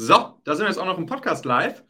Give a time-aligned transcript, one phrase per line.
[0.00, 1.82] So, da sind wir jetzt auch noch im Podcast live.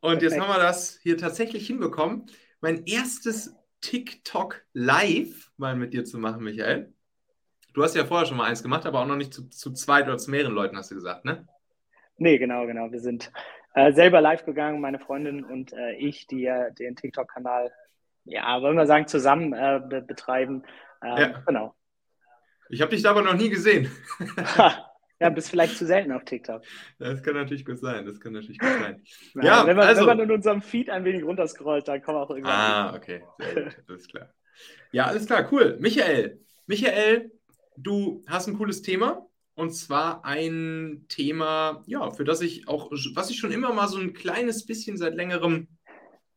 [0.00, 2.26] Und jetzt haben wir das hier tatsächlich hinbekommen.
[2.60, 6.92] Mein erstes TikTok live mal mit dir zu machen, Michael.
[7.74, 10.08] Du hast ja vorher schon mal eins gemacht, aber auch noch nicht zu, zu zweit
[10.08, 11.46] oder zu mehreren Leuten, hast du gesagt, ne?
[12.16, 12.90] Nee, genau, genau.
[12.90, 13.30] Wir sind
[13.74, 17.70] äh, selber live gegangen, meine Freundin und äh, ich, die ja den TikTok-Kanal,
[18.24, 20.64] ja, wollen wir sagen, zusammen äh, be betreiben.
[21.04, 21.42] Ähm, ja.
[21.46, 21.76] Genau.
[22.68, 23.92] Ich habe dich da aber noch nie gesehen.
[25.20, 26.62] ja, bist vielleicht zu selten auf TikTok.
[26.98, 28.06] Das kann natürlich gut sein.
[28.06, 29.02] Das kann natürlich gut sein.
[29.34, 32.18] ja, ja wenn, man, also, wenn man in unserem Feed ein wenig runterscrollt, dann kommen
[32.18, 32.54] auch irgendwann.
[32.54, 33.22] Ah, okay.
[33.38, 33.76] Sehr gut.
[33.88, 34.34] Alles klar.
[34.92, 35.48] Ja, alles klar.
[35.50, 35.76] Cool.
[35.80, 36.40] Michael.
[36.66, 37.32] Michael,
[37.76, 39.24] du hast ein cooles Thema.
[39.54, 43.98] Und zwar ein Thema, ja, für das ich auch, was ich schon immer mal so
[43.98, 45.66] ein kleines bisschen seit längerem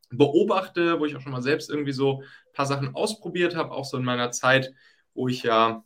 [0.09, 3.85] beobachte, wo ich auch schon mal selbst irgendwie so ein paar Sachen ausprobiert habe, auch
[3.85, 4.73] so in meiner Zeit,
[5.13, 5.83] wo ich ja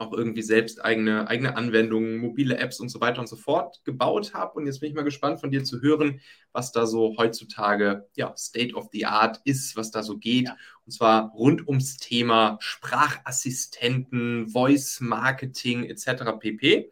[0.00, 4.32] auch irgendwie selbst eigene, eigene Anwendungen, mobile Apps und so weiter und so fort gebaut
[4.34, 4.54] habe.
[4.54, 6.20] Und jetzt bin ich mal gespannt von dir zu hören,
[6.52, 10.48] was da so heutzutage ja, State of the Art ist, was da so geht.
[10.48, 10.56] Ja.
[10.86, 16.38] Und zwar rund ums Thema Sprachassistenten, Voice Marketing etc.
[16.38, 16.90] pp.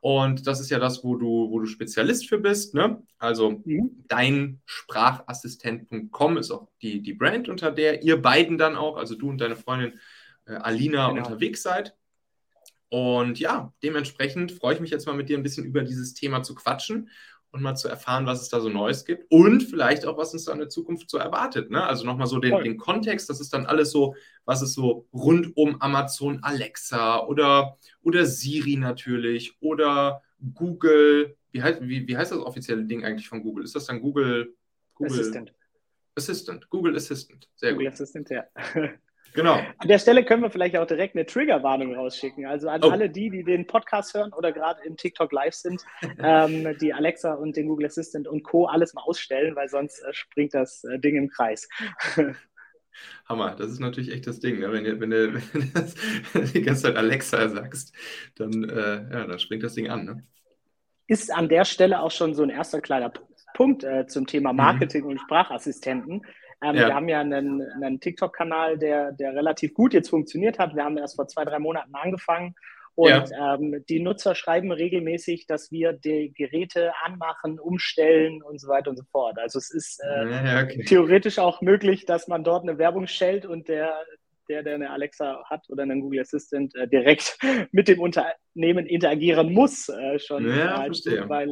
[0.00, 2.74] Und das ist ja das, wo du, wo du Spezialist für bist.
[2.74, 3.02] Ne?
[3.18, 4.04] Also mhm.
[4.06, 9.30] dein Sprachassistent.com ist auch die, die Brand, unter der ihr beiden dann auch, also du
[9.30, 9.98] und deine Freundin
[10.46, 11.24] äh, Alina, genau.
[11.24, 11.96] unterwegs seid.
[12.94, 16.44] Und ja, dementsprechend freue ich mich jetzt mal mit dir ein bisschen über dieses Thema
[16.44, 17.10] zu quatschen
[17.50, 20.44] und mal zu erfahren, was es da so Neues gibt und vielleicht auch, was uns
[20.44, 21.72] da in der Zukunft so erwartet.
[21.72, 21.84] Ne?
[21.84, 25.56] Also nochmal so den, den Kontext, das ist dann alles so, was ist so rund
[25.56, 30.22] um Amazon Alexa oder, oder Siri natürlich oder
[30.54, 31.36] Google.
[31.50, 33.64] Wie heißt, wie, wie heißt das offizielle Ding eigentlich von Google?
[33.64, 34.54] Ist das dann Google?
[34.94, 35.52] Google Assistant.
[36.14, 37.50] Assistant, Google Assistant.
[37.56, 37.94] Sehr Google gut.
[37.94, 38.44] Assistant, ja.
[39.34, 39.60] Genau.
[39.78, 42.46] An der Stelle können wir vielleicht auch direkt eine Triggerwarnung rausschicken.
[42.46, 42.90] Also an oh.
[42.90, 45.82] alle die, die den Podcast hören oder gerade im TikTok live sind,
[46.22, 48.66] ähm, die Alexa und den Google Assistant und Co.
[48.66, 51.68] alles mal ausstellen, weil sonst äh, springt das äh, Ding im Kreis.
[53.28, 54.60] Hammer, das ist natürlich echt das Ding.
[54.60, 54.70] Ne?
[54.70, 57.92] Wenn, du, wenn, du, wenn du die ganze Zeit Alexa sagst,
[58.36, 60.04] dann, äh, ja, dann springt das Ding an.
[60.04, 60.24] Ne?
[61.08, 63.12] Ist an der Stelle auch schon so ein erster kleiner
[63.54, 64.58] Punkt äh, zum Thema mhm.
[64.58, 65.10] Marketing mhm.
[65.10, 66.24] und Sprachassistenten.
[66.64, 66.88] Ähm, ja.
[66.88, 70.74] Wir haben ja einen, einen TikTok-Kanal, der, der relativ gut jetzt funktioniert hat.
[70.74, 72.54] Wir haben erst vor zwei, drei Monaten angefangen.
[72.96, 73.54] Und ja.
[73.56, 78.96] ähm, die Nutzer schreiben regelmäßig, dass wir die Geräte anmachen, umstellen und so weiter und
[78.96, 79.36] so fort.
[79.38, 80.84] Also es ist äh, ja, okay.
[80.84, 83.92] theoretisch auch möglich, dass man dort eine Werbung stellt und der,
[84.48, 87.36] der, der eine Alexa hat oder einen Google Assistant, äh, direkt
[87.72, 90.86] mit dem Unternehmen interagieren muss, äh, schon, ja,
[91.26, 91.50] weil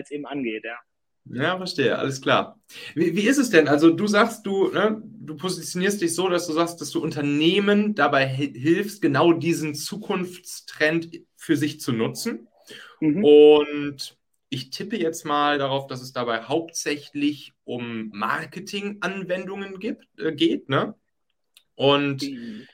[0.00, 0.64] es eben angeht.
[0.64, 0.78] Ja.
[1.26, 2.60] Ja, verstehe, alles klar.
[2.94, 3.66] Wie, wie ist es denn?
[3.66, 7.94] Also du sagst, du, ne, du positionierst dich so, dass du sagst, dass du Unternehmen
[7.94, 12.46] dabei hilfst, genau diesen Zukunftstrend für sich zu nutzen.
[13.00, 13.24] Mhm.
[13.24, 14.16] Und
[14.50, 19.80] ich tippe jetzt mal darauf, dass es dabei hauptsächlich um Marketing-Anwendungen
[20.18, 20.68] äh, geht.
[20.68, 20.94] Ne?
[21.74, 22.66] Und mhm.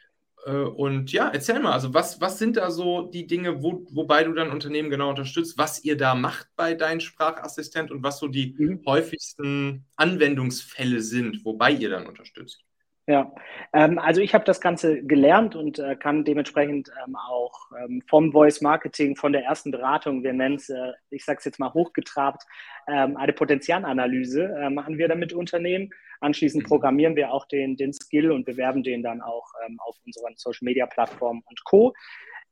[0.47, 4.25] Äh, und ja, erzähl mal, also was, was sind da so die Dinge, wo, wobei
[4.25, 8.29] du dann Unternehmen genau unterstützt, was ihr da macht bei deinem Sprachassistent und was so
[8.29, 8.83] die mhm.
[8.87, 12.65] häufigsten Anwendungsfälle sind, wobei ihr dann unterstützt?
[13.11, 13.35] Ja,
[13.73, 18.31] ähm, also ich habe das Ganze gelernt und äh, kann dementsprechend ähm, auch ähm, vom
[18.31, 21.75] Voice Marketing, von der ersten Beratung, wir nennen es, äh, ich sage es jetzt mal
[21.75, 22.45] hochgetrabt,
[22.87, 25.91] ähm, eine Potenzialanalyse machen wir damit Unternehmen.
[26.21, 26.69] Anschließend mhm.
[26.69, 30.65] programmieren wir auch den, den Skill und bewerben den dann auch ähm, auf unseren Social
[30.67, 31.93] Media Plattformen und Co.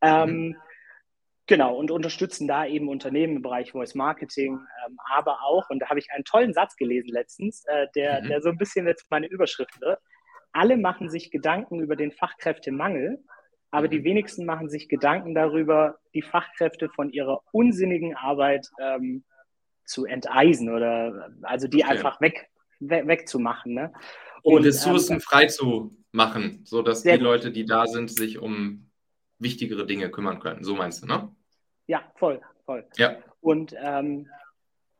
[0.02, 0.56] Ähm, mhm.
[1.46, 5.88] Genau, und unterstützen da eben Unternehmen im Bereich Voice Marketing, ähm, aber auch, und da
[5.88, 8.26] habe ich einen tollen Satz gelesen letztens, äh, der, mhm.
[8.26, 10.00] der so ein bisschen jetzt meine Überschrift wird
[10.52, 13.22] alle machen sich Gedanken über den Fachkräftemangel,
[13.70, 14.04] aber die mhm.
[14.04, 19.24] wenigsten machen sich Gedanken darüber, die Fachkräfte von ihrer unsinnigen Arbeit ähm,
[19.84, 21.92] zu enteisen oder also die okay.
[21.92, 22.48] einfach weg,
[22.80, 23.74] weg, wegzumachen.
[23.74, 23.92] Ne?
[24.42, 28.90] Und, Ressourcen ähm, frei zu machen, sodass die Leute, die da sind, sich um
[29.38, 30.64] wichtigere Dinge kümmern können.
[30.64, 31.34] So meinst du, ne?
[31.86, 32.86] Ja, voll, voll.
[32.96, 33.16] Ja.
[33.40, 34.28] Und ähm,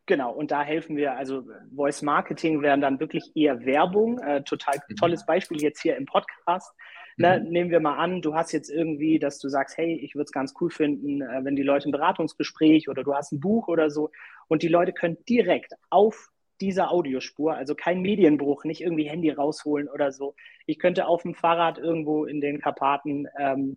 [0.09, 1.45] Genau, und da helfen wir, also
[1.77, 4.19] Voice Marketing wären dann wirklich eher Werbung.
[4.21, 4.97] Äh, total mhm.
[4.97, 6.73] tolles Beispiel jetzt hier im Podcast.
[7.19, 7.51] Ne, mhm.
[7.51, 10.33] Nehmen wir mal an, du hast jetzt irgendwie, dass du sagst, hey, ich würde es
[10.33, 13.91] ganz cool finden, äh, wenn die Leute ein Beratungsgespräch oder du hast ein Buch oder
[13.91, 14.11] so
[14.49, 19.89] und die Leute können direkt auf dieser Audiospur, also kein Medienbruch, nicht irgendwie Handy rausholen
[19.91, 20.35] oder so.
[20.65, 23.77] Ich könnte auf dem Fahrrad irgendwo in den Karpaten ähm,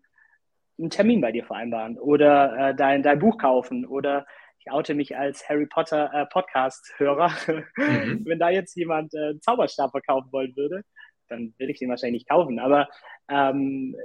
[0.80, 4.26] einen Termin bei dir vereinbaren oder äh, dein, dein Buch kaufen oder
[4.64, 7.32] ich oute mich als Harry Potter äh, Podcast-Hörer.
[7.78, 8.22] Mhm.
[8.26, 10.84] Wenn da jetzt jemand äh, einen Zauberstab verkaufen wollen würde,
[11.30, 12.60] dann will ich den wahrscheinlich nicht kaufen.
[12.60, 12.88] Aber
[13.28, 13.96] ähm,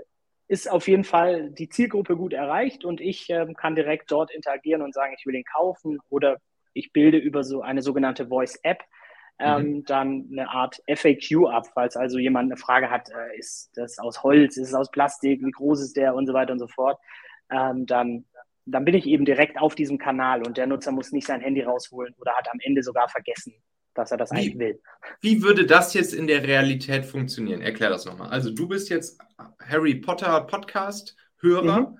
[0.48, 4.80] ist auf jeden Fall die Zielgruppe gut erreicht und ich ähm, kann direkt dort interagieren
[4.80, 6.38] und sagen, ich will ihn kaufen oder
[6.72, 8.82] ich bilde über so eine sogenannte Voice-App
[9.38, 9.84] ähm, mhm.
[9.84, 14.22] dann eine Art FAQ ab, falls also jemand eine Frage hat, äh, ist das aus
[14.22, 16.98] Holz, ist es aus Plastik, wie groß ist der und so weiter und so fort,
[17.50, 18.24] ähm, dann,
[18.66, 21.62] dann bin ich eben direkt auf diesem Kanal und der Nutzer muss nicht sein Handy
[21.62, 23.54] rausholen oder hat am Ende sogar vergessen,
[23.94, 24.80] dass er das wie, eigentlich will.
[25.20, 27.62] Wie würde das jetzt in der Realität funktionieren?
[27.62, 28.28] Erklär das nochmal.
[28.30, 29.20] Also du bist jetzt
[29.62, 31.98] Harry Potter Podcast-Hörer mhm.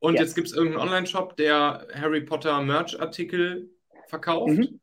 [0.00, 0.22] und yes.
[0.22, 3.70] jetzt gibt es irgendeinen Online-Shop, der Harry Potter Merch-Artikel
[4.08, 4.58] verkauft.
[4.58, 4.80] Mhm.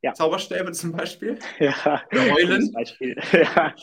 [0.00, 0.14] Ja.
[0.14, 1.38] Zauberstäbe zum Beispiel.
[1.58, 2.02] Ja.
[2.12, 2.62] Eulen.
[2.62, 3.16] Zum Beispiel.
[3.32, 3.74] Ja.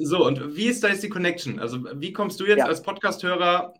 [0.00, 1.60] So, und wie ist da jetzt die Connection?
[1.60, 2.64] Also, wie kommst du jetzt ja.
[2.64, 3.72] als Podcast-Hörer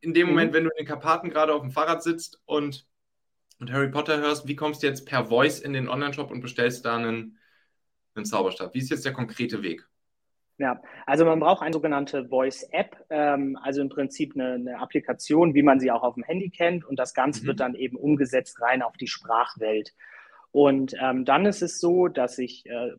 [0.00, 0.56] in dem Moment, mhm.
[0.56, 2.86] wenn du in den Karpaten gerade auf dem Fahrrad sitzt und,
[3.58, 6.84] und Harry Potter hörst, wie kommst du jetzt per Voice in den Online-Shop und bestellst
[6.84, 7.38] da einen,
[8.14, 8.74] einen Zauberstab?
[8.74, 9.86] Wie ist jetzt der konkrete Weg?
[10.60, 15.62] Ja, also man braucht eine sogenannte Voice-App, ähm, also im Prinzip eine, eine, Applikation, wie
[15.62, 16.84] man sie auch auf dem Handy kennt.
[16.84, 17.46] Und das Ganze mhm.
[17.46, 19.94] wird dann eben umgesetzt rein auf die Sprachwelt.
[20.52, 22.92] Und ähm, dann ist es so, dass ich äh,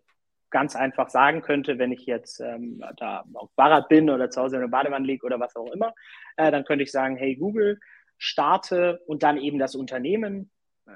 [0.52, 4.58] ganz einfach sagen könnte, wenn ich jetzt ähm, da auf Fahrrad bin oder zu Hause
[4.58, 5.94] in der Badewanne liege oder was auch immer,
[6.38, 7.80] äh, dann könnte ich sagen, hey Google,
[8.18, 10.52] starte und dann eben das Unternehmen,
[10.86, 10.92] äh,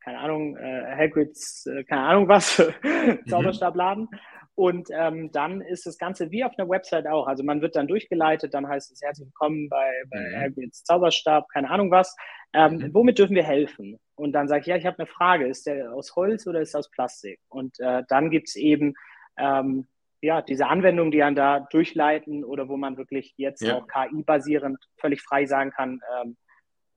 [0.00, 3.26] keine Ahnung, äh, Hagrids, äh, keine Ahnung was, mhm.
[3.28, 4.08] Zauberstabladen.
[4.56, 7.26] Und ähm, dann ist das Ganze wie auf einer Website auch.
[7.26, 10.40] Also man wird dann durchgeleitet, dann heißt es herzlich willkommen bei, bei mhm.
[10.40, 12.14] Hagrids Zauberstab, keine Ahnung was.
[12.52, 12.94] Ähm, mhm.
[12.94, 13.98] Womit dürfen wir helfen?
[14.20, 16.74] Und dann sage ich, ja, ich habe eine Frage, ist der aus Holz oder ist
[16.74, 17.40] der aus Plastik?
[17.48, 18.94] Und äh, dann gibt es eben
[19.38, 19.88] ähm,
[20.22, 23.76] ja, diese Anwendungen, die einen da durchleiten oder wo man wirklich jetzt ja.
[23.76, 26.36] auch KI-basierend völlig frei sagen kann, ähm,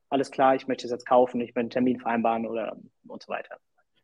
[0.10, 2.78] alles klar, ich möchte es jetzt kaufen, ich möchte einen Termin vereinbaren oder
[3.08, 3.58] und so weiter.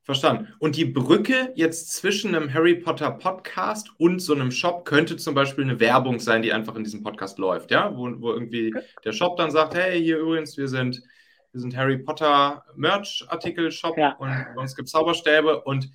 [0.04, 0.48] Verstanden.
[0.57, 5.36] Und die Brücke jetzt zwischen einem Harry Potter Podcast und so einem Shop könnte zum
[5.36, 7.95] Beispiel eine Werbung sein, die einfach in diesem Podcast läuft, ja?
[7.95, 8.74] Wo, wo irgendwie
[9.04, 11.04] der Shop dann sagt, hey, hier übrigens, wir sind,
[11.51, 14.16] wir sind Harry Potter Merch-Artikel-Shop ja.
[14.18, 15.90] und uns gibt es Zauberstäbe und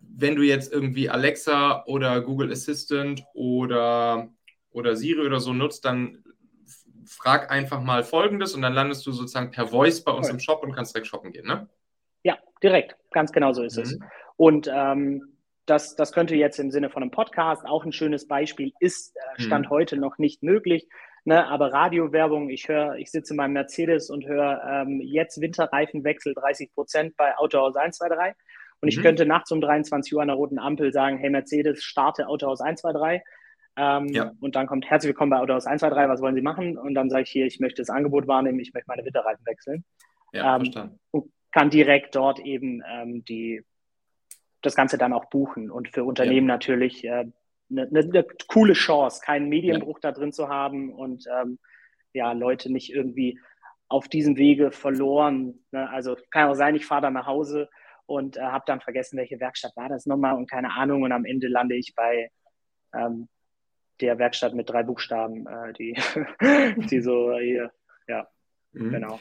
[0.00, 4.30] wenn du jetzt irgendwie Alexa oder Google Assistant oder,
[4.70, 6.24] oder Siri oder so nutzt, dann
[7.04, 10.34] frag einfach mal folgendes und dann landest du sozusagen per Voice bei uns okay.
[10.34, 11.68] im Shop und kannst direkt shoppen gehen, ne?
[12.22, 12.96] Ja, direkt.
[13.12, 13.82] Ganz genau so ist mhm.
[13.82, 13.98] es.
[14.36, 15.35] Und ähm,
[15.66, 19.42] das, das könnte jetzt im Sinne von einem Podcast auch ein schönes Beispiel ist, äh,
[19.42, 19.70] Stand mhm.
[19.70, 20.88] heute noch nicht möglich.
[21.24, 26.34] Ne, aber Radiowerbung, ich höre, ich sitze in meinem Mercedes und höre ähm, jetzt Winterreifenwechsel
[26.34, 28.40] 30 Prozent bei Autohaus 123.
[28.80, 28.88] Und mhm.
[28.88, 32.60] ich könnte nachts um 23 Uhr an der roten Ampel sagen, hey Mercedes, starte Autohaus
[32.60, 33.22] 123.
[33.76, 34.30] Ähm, ja.
[34.40, 36.78] Und dann kommt herzlich willkommen bei Autohaus 123, was wollen Sie machen?
[36.78, 39.84] Und dann sage ich hier, ich möchte das Angebot wahrnehmen, ich möchte meine Winterreifen wechseln.
[40.32, 41.00] Ja, ähm, verstanden.
[41.10, 43.64] Und kann direkt dort eben ähm, die,
[44.62, 46.54] das Ganze dann auch buchen und für Unternehmen ja.
[46.54, 47.26] natürlich äh,
[47.70, 50.10] eine, eine, coole Chance, keinen Medienbruch ja.
[50.10, 51.58] da drin zu haben und ähm,
[52.12, 53.38] ja, Leute nicht irgendwie
[53.88, 55.60] auf diesem Wege verloren.
[55.70, 55.88] Ne?
[55.90, 57.68] Also kann auch sein, ich fahre dann nach Hause
[58.06, 61.24] und äh, habe dann vergessen, welche Werkstatt war das nochmal und keine Ahnung und am
[61.24, 62.30] Ende lande ich bei
[62.94, 63.28] ähm,
[64.00, 65.96] der Werkstatt mit drei Buchstaben, äh, die,
[66.90, 67.72] die so hier,
[68.08, 68.28] ja,
[68.72, 68.90] mhm.
[68.90, 69.20] genau.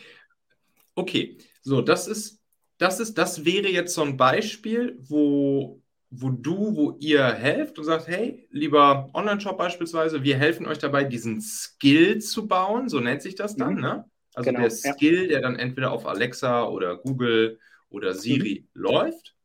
[0.96, 2.42] Okay, so, das ist,
[2.78, 7.86] das ist, das wäre jetzt so ein Beispiel, wo, wo du, wo ihr helft und
[7.86, 13.22] sagt, hey, lieber Online-Shop beispielsweise, wir helfen euch dabei, diesen Skill zu bauen, so nennt
[13.22, 13.82] sich das dann, mhm.
[13.82, 14.06] ne?
[14.34, 15.28] Also genau, der Skill, ja.
[15.28, 17.58] der dann entweder auf Alexa oder Google
[17.90, 18.82] oder Siri mhm.
[18.82, 19.36] läuft.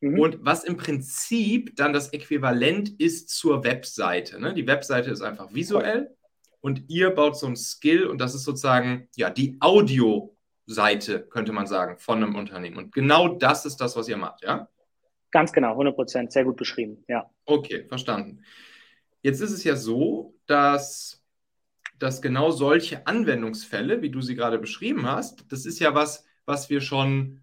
[0.00, 0.18] Mhm.
[0.18, 4.40] Und was im Prinzip dann das Äquivalent ist zur Webseite.
[4.40, 4.54] Ne?
[4.54, 6.14] Die Webseite ist einfach visuell
[6.60, 10.37] und ihr baut so ein Skill und das ist sozusagen ja die Audio-
[10.68, 12.76] Seite, könnte man sagen, von einem Unternehmen.
[12.76, 14.68] Und genau das ist das, was ihr macht, ja?
[15.30, 17.28] Ganz genau, 100 Prozent, sehr gut beschrieben, ja.
[17.44, 18.42] Okay, verstanden.
[19.22, 21.24] Jetzt ist es ja so, dass,
[21.98, 26.70] dass genau solche Anwendungsfälle, wie du sie gerade beschrieben hast, das ist ja was, was
[26.70, 27.42] wir schon,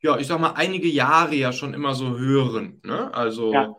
[0.00, 2.80] ja, ich sag mal, einige Jahre ja schon immer so hören.
[2.84, 3.12] Ne?
[3.12, 3.76] Also ja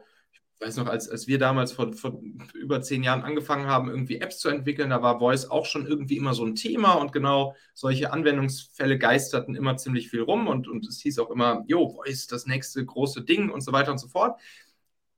[0.62, 2.22] weiß noch, als, als wir damals vor, vor
[2.54, 6.18] über zehn Jahren angefangen haben, irgendwie Apps zu entwickeln, da war Voice auch schon irgendwie
[6.18, 10.86] immer so ein Thema und genau solche Anwendungsfälle geisterten immer ziemlich viel rum und, und
[10.86, 14.08] es hieß auch immer, jo, Voice, das nächste große Ding und so weiter und so
[14.08, 14.40] fort.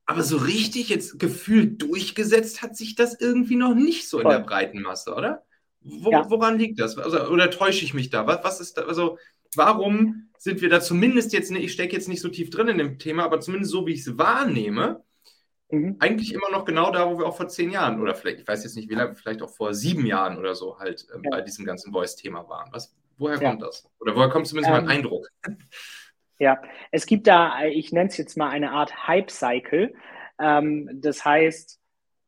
[0.06, 4.40] Aber so richtig jetzt gefühlt durchgesetzt hat sich das irgendwie noch nicht so in der
[4.40, 5.44] breiten Masse, oder?
[5.80, 6.28] Wo, ja.
[6.30, 6.96] Woran liegt das?
[6.98, 8.26] Also, oder täusche ich mich da?
[8.26, 8.82] Was, was ist da?
[8.82, 9.18] Also,
[9.54, 12.98] warum sind wir da zumindest jetzt, ich stecke jetzt nicht so tief drin in dem
[12.98, 15.02] Thema, aber zumindest so, wie ich es wahrnehme,
[15.70, 15.96] Mhm.
[15.98, 18.64] Eigentlich immer noch genau da, wo wir auch vor zehn Jahren oder vielleicht, ich weiß
[18.64, 21.30] jetzt nicht wie lange, vielleicht auch vor sieben Jahren oder so halt äh, ja.
[21.30, 22.70] bei diesem ganzen Voice-Thema waren.
[22.72, 23.50] Was, woher ja.
[23.50, 23.88] kommt das?
[24.00, 25.28] Oder woher kommt zumindest ähm, mein Eindruck?
[26.38, 29.94] Ja, es gibt da, ich nenne es jetzt mal eine Art Hype-Cycle.
[30.38, 31.80] Ähm, das heißt,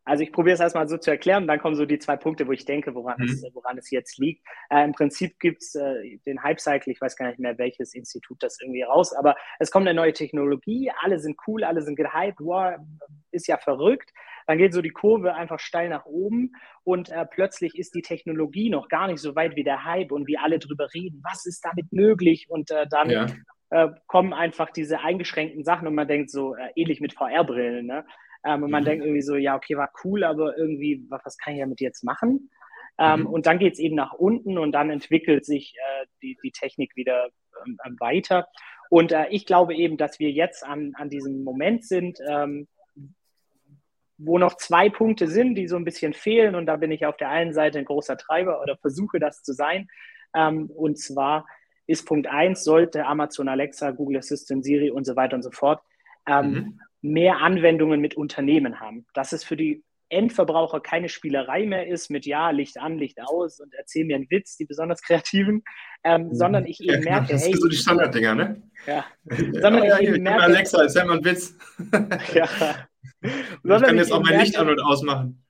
[0.06, 2.46] Also ich probiere es erstmal so zu erklären und dann kommen so die zwei Punkte,
[2.46, 3.24] wo ich denke, woran, mhm.
[3.24, 4.46] es, woran es jetzt liegt.
[4.70, 8.40] Äh, Im Prinzip gibt es äh, den Hype-Cycle, ich weiß gar nicht mehr, welches Institut
[8.40, 12.38] das irgendwie raus, aber es kommt eine neue Technologie, alle sind cool, alle sind gehypt,
[12.38, 12.76] wow,
[13.32, 14.12] ist ja verrückt.
[14.46, 16.52] Dann geht so die Kurve einfach steil nach oben
[16.84, 20.28] und äh, plötzlich ist die Technologie noch gar nicht so weit wie der Hype und
[20.28, 23.26] wie alle drüber reden, was ist damit möglich und äh, dann ja.
[23.70, 28.04] äh, kommen einfach diese eingeschränkten Sachen und man denkt so, äh, ähnlich mit VR-Brillen, ne?
[28.46, 28.86] Ähm, und man mhm.
[28.86, 32.04] denkt irgendwie so, ja, okay, war cool, aber irgendwie, was, was kann ich damit jetzt
[32.04, 32.50] machen?
[32.98, 33.26] Ähm, mhm.
[33.26, 36.96] Und dann geht es eben nach unten und dann entwickelt sich äh, die, die Technik
[36.96, 37.28] wieder
[37.66, 38.48] ähm, weiter.
[38.88, 42.68] Und äh, ich glaube eben, dass wir jetzt an, an diesem Moment sind, ähm,
[44.18, 46.54] wo noch zwei Punkte sind, die so ein bisschen fehlen.
[46.54, 49.52] Und da bin ich auf der einen Seite ein großer Treiber oder versuche das zu
[49.52, 49.88] sein.
[50.34, 51.46] Ähm, und zwar
[51.86, 55.82] ist Punkt eins, sollte Amazon Alexa, Google Assistant, Siri und so weiter und so fort
[56.26, 56.80] ähm, mhm.
[57.02, 59.06] Mehr Anwendungen mit Unternehmen haben.
[59.14, 63.58] Dass es für die Endverbraucher keine Spielerei mehr ist mit ja, Licht an, Licht aus
[63.58, 65.62] und erzähl mir einen Witz, die besonders kreativen,
[66.04, 66.34] ähm, mhm.
[66.34, 68.62] sondern ich eben ja, merke, das hey, sind so die Standarddinger, ne?
[68.86, 69.04] Ja.
[69.24, 71.56] sondern ja, ich eben merke, Alexa, erzähl mal einen Witz.
[72.34, 72.48] ja.
[73.22, 75.42] ich kann jetzt auch mein Licht an und ausmachen.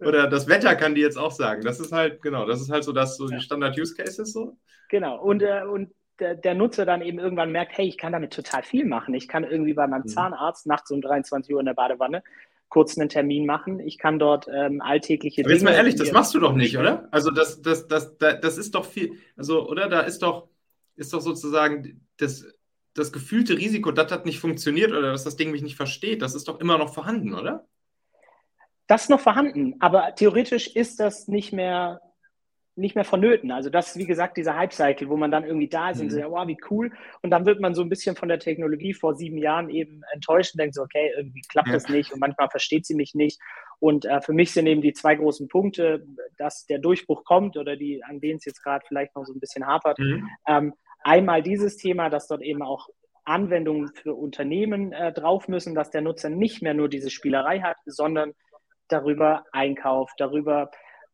[0.00, 1.62] Oder das Wetter kann die jetzt auch sagen.
[1.62, 4.58] Das ist halt, genau, das ist halt so das, so die Standard-Use-Cases so.
[4.88, 5.22] Genau.
[5.22, 8.62] Und, äh, und der, der, Nutzer dann eben irgendwann merkt, hey, ich kann damit total
[8.62, 9.12] viel machen.
[9.14, 10.08] Ich kann irgendwie bei meinem mhm.
[10.08, 12.22] Zahnarzt nachts um 23 Uhr in der Badewanne
[12.68, 13.80] kurz einen Termin machen.
[13.80, 15.58] Ich kann dort ähm, alltägliche Aber Dinge.
[15.58, 17.06] Jetzt mal ehrlich, das machst du doch nicht, oder?
[17.10, 19.88] Also das, das, das, das, das ist doch viel, also, oder?
[19.88, 20.48] Da ist doch,
[20.96, 22.46] ist doch sozusagen das,
[22.94, 26.34] das gefühlte Risiko, dass das nicht funktioniert oder dass das Ding mich nicht versteht, das
[26.34, 27.66] ist doch immer noch vorhanden, oder?
[28.86, 32.00] Das ist noch vorhanden, aber theoretisch ist das nicht mehr
[32.74, 33.50] nicht mehr vonnöten.
[33.50, 36.04] Also das ist, wie gesagt, dieser Hype-Cycle, wo man dann irgendwie da ist mhm.
[36.04, 36.90] und so, wow, wie cool.
[37.20, 40.54] Und dann wird man so ein bisschen von der Technologie vor sieben Jahren eben enttäuscht
[40.54, 41.74] und denkt so, okay, irgendwie klappt ja.
[41.74, 43.38] das nicht und manchmal versteht sie mich nicht.
[43.78, 46.06] Und äh, für mich sind eben die zwei großen Punkte,
[46.38, 49.40] dass der Durchbruch kommt oder die, an denen es jetzt gerade vielleicht noch so ein
[49.40, 49.98] bisschen hapert.
[49.98, 50.28] Mhm.
[50.48, 52.88] Ähm, einmal dieses Thema, dass dort eben auch
[53.24, 57.76] Anwendungen für Unternehmen äh, drauf müssen, dass der Nutzer nicht mehr nur diese Spielerei hat,
[57.84, 58.32] sondern
[58.88, 60.70] darüber einkauft, darüber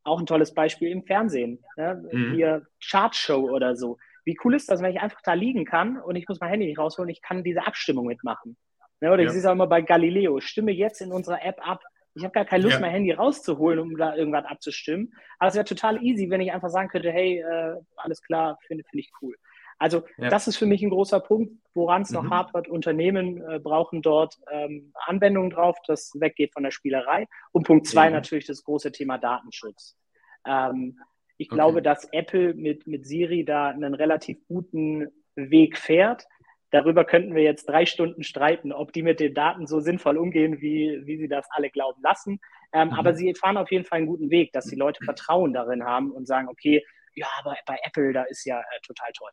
[0.09, 1.65] auch ein tolles Beispiel im Fernsehen.
[1.77, 2.09] Ne?
[2.11, 2.35] Mhm.
[2.35, 3.99] Hier Chartshow oder so.
[4.25, 6.67] Wie cool ist das, wenn ich einfach da liegen kann und ich muss mein Handy
[6.67, 8.57] nicht rausholen, ich kann diese Abstimmung mitmachen.
[9.01, 9.13] Ne?
[9.13, 9.27] Oder ja.
[9.27, 11.83] ich sehe es auch immer bei Galileo, stimme jetzt in unserer App ab.
[12.15, 12.81] Ich habe gar keine Lust, ja.
[12.81, 15.15] mein Handy rauszuholen, um da irgendwas abzustimmen.
[15.39, 18.85] Aber es wäre total easy, wenn ich einfach sagen könnte, hey, äh, alles klar, finde
[18.91, 19.37] find ich cool.
[19.79, 20.29] Also ja.
[20.29, 22.31] das ist für mich ein großer Punkt, woran es noch mhm.
[22.31, 22.69] hapert.
[22.69, 27.27] Unternehmen äh, brauchen dort ähm, Anwendungen drauf, das weggeht von der Spielerei.
[27.53, 28.11] Und Punkt zwei ja.
[28.11, 29.97] natürlich das große Thema Datenschutz.
[30.45, 30.99] Ähm,
[31.37, 31.55] ich okay.
[31.55, 36.27] glaube, dass Apple mit, mit Siri da einen relativ guten Weg fährt.
[36.71, 40.61] Darüber könnten wir jetzt drei Stunden streiten, ob die mit den Daten so sinnvoll umgehen,
[40.61, 42.41] wie, wie sie das alle glauben lassen.
[42.73, 42.95] Ähm, mhm.
[42.95, 46.11] Aber sie fahren auf jeden Fall einen guten Weg, dass die Leute Vertrauen darin haben
[46.11, 49.31] und sagen, okay, ja, aber bei Apple, da ist ja äh, total toll.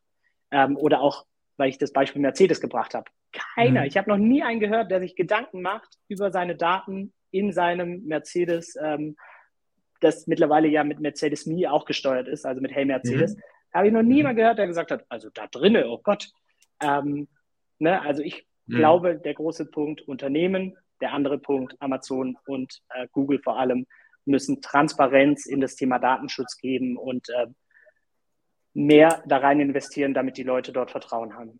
[0.51, 1.25] Ähm, oder auch,
[1.57, 3.09] weil ich das Beispiel Mercedes gebracht habe.
[3.31, 3.87] Keiner, mhm.
[3.87, 8.03] ich habe noch nie einen gehört, der sich Gedanken macht über seine Daten in seinem
[8.05, 9.17] Mercedes, ähm,
[9.99, 13.35] das mittlerweile ja mit Mercedes Me auch gesteuert ist, also mit Hey Mercedes.
[13.35, 13.41] Mhm.
[13.73, 16.29] Habe ich noch niemand gehört, der gesagt hat, also da drinnen, oh Gott.
[16.81, 17.27] Ähm,
[17.79, 18.75] ne, also ich mhm.
[18.77, 23.85] glaube, der große Punkt Unternehmen, der andere Punkt Amazon und äh, Google vor allem
[24.25, 27.47] müssen Transparenz in das Thema Datenschutz geben und äh,
[28.75, 31.59] mehr da rein investieren, damit die Leute dort Vertrauen haben.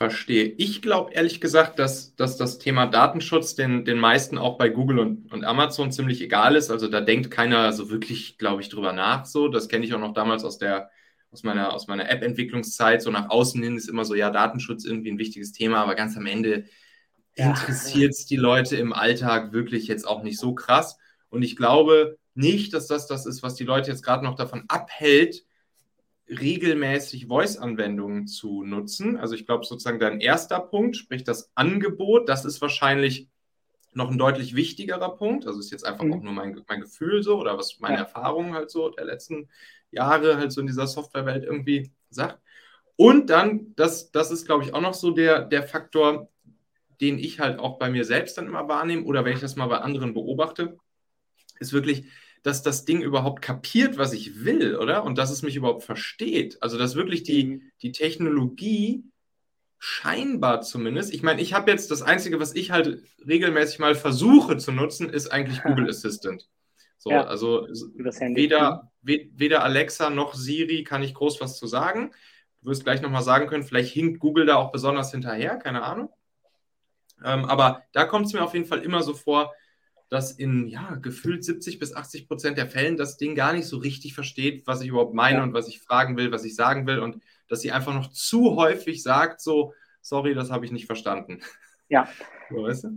[0.00, 0.54] Verstehe.
[0.56, 4.98] Ich glaube ehrlich gesagt, dass, dass das Thema Datenschutz den, den meisten auch bei Google
[4.98, 6.70] und, und Amazon ziemlich egal ist.
[6.70, 9.26] Also da denkt keiner so wirklich, glaube ich, drüber nach.
[9.26, 10.90] So, das kenne ich auch noch damals aus der
[11.30, 13.02] aus meiner, aus meiner App-Entwicklungszeit.
[13.02, 16.16] So nach außen hin ist immer so, ja, Datenschutz irgendwie ein wichtiges Thema, aber ganz
[16.16, 16.64] am Ende
[17.36, 17.50] ja.
[17.50, 20.96] interessiert es die Leute im Alltag wirklich jetzt auch nicht so krass.
[21.28, 24.64] Und ich glaube nicht, dass das das ist, was die Leute jetzt gerade noch davon
[24.68, 25.44] abhält,
[26.30, 29.16] regelmäßig Voice-Anwendungen zu nutzen.
[29.16, 33.28] Also ich glaube sozusagen dein erster Punkt, sprich das Angebot, das ist wahrscheinlich
[33.92, 35.46] noch ein deutlich wichtigerer Punkt.
[35.46, 36.12] Also ist jetzt einfach mhm.
[36.12, 38.02] auch nur mein, mein Gefühl so oder was meine ja.
[38.02, 39.48] Erfahrungen halt so der letzten
[39.90, 42.40] Jahre halt so in dieser Softwarewelt irgendwie sagt.
[42.96, 46.28] Und dann, das, das ist, glaube ich, auch noch so der, der Faktor,
[47.00, 49.68] den ich halt auch bei mir selbst dann immer wahrnehme oder wenn ich das mal
[49.68, 50.76] bei anderen beobachte,
[51.58, 52.04] ist wirklich,
[52.42, 55.04] dass das Ding überhaupt kapiert, was ich will, oder?
[55.04, 56.62] Und dass es mich überhaupt versteht.
[56.62, 57.62] Also, dass wirklich die, mhm.
[57.82, 59.04] die Technologie
[59.78, 64.58] scheinbar zumindest, ich meine, ich habe jetzt das Einzige, was ich halt regelmäßig mal versuche
[64.58, 66.48] zu nutzen, ist eigentlich Google Assistant.
[66.98, 72.12] So, ja, also weder, weder Alexa noch Siri kann ich groß was zu sagen.
[72.60, 76.10] Du wirst gleich nochmal sagen können, vielleicht hinkt Google da auch besonders hinterher, keine Ahnung.
[77.24, 79.54] Ähm, aber da kommt es mir auf jeden Fall immer so vor,
[80.10, 83.78] dass in ja, gefühlt 70 bis 80 Prozent der Fällen das Ding gar nicht so
[83.78, 85.42] richtig versteht, was ich überhaupt meine ja.
[85.44, 88.56] und was ich fragen will, was ich sagen will und dass sie einfach noch zu
[88.56, 91.40] häufig sagt, so, sorry, das habe ich nicht verstanden.
[91.88, 92.08] Ja.
[92.50, 92.88] So, weißt du?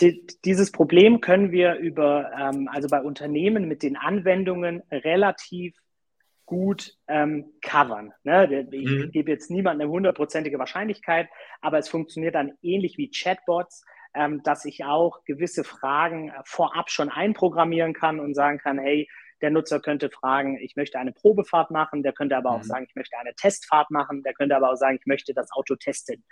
[0.00, 5.76] Die, dieses Problem können wir über, ähm, also bei Unternehmen mit den Anwendungen relativ
[6.46, 8.12] gut ähm, covern.
[8.24, 8.66] Ne?
[8.72, 9.10] Ich mhm.
[9.12, 11.28] gebe jetzt niemandem eine hundertprozentige Wahrscheinlichkeit,
[11.60, 16.90] aber es funktioniert dann ähnlich wie Chatbots ähm, dass ich auch gewisse Fragen äh, vorab
[16.90, 19.08] schon einprogrammieren kann und sagen kann, hey,
[19.40, 22.64] der Nutzer könnte fragen, ich möchte eine Probefahrt machen, der könnte aber auch mhm.
[22.64, 25.76] sagen, ich möchte eine Testfahrt machen, der könnte aber auch sagen, ich möchte das Auto
[25.76, 26.24] testen.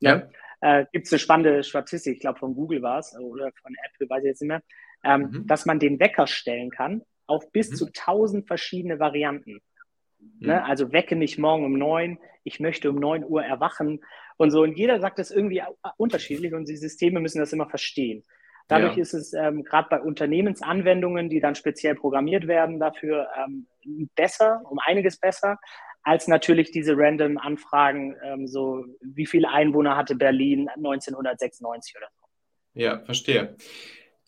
[0.00, 0.28] Ja.
[0.60, 4.08] Äh, Gibt es eine spannende Statistik, ich glaube von Google war es oder von Apple,
[4.08, 4.62] weiß ich jetzt nicht mehr,
[5.04, 5.46] ähm, mhm.
[5.46, 7.74] dass man den Wecker stellen kann auf bis mhm.
[7.76, 9.60] zu 1000 verschiedene Varianten.
[10.38, 10.54] Ne?
[10.54, 10.64] Mhm.
[10.64, 14.00] Also wecke mich morgen um neun, ich möchte um neun Uhr erwachen
[14.36, 14.62] und so.
[14.62, 15.62] Und jeder sagt das irgendwie
[15.96, 18.24] unterschiedlich und die Systeme müssen das immer verstehen.
[18.68, 19.02] Dadurch ja.
[19.02, 23.66] ist es ähm, gerade bei Unternehmensanwendungen, die dann speziell programmiert werden, dafür ähm,
[24.14, 25.58] besser, um einiges besser,
[26.02, 32.26] als natürlich diese random Anfragen, ähm, so wie viele Einwohner hatte Berlin 1996 oder so.
[32.74, 33.56] Ja, verstehe.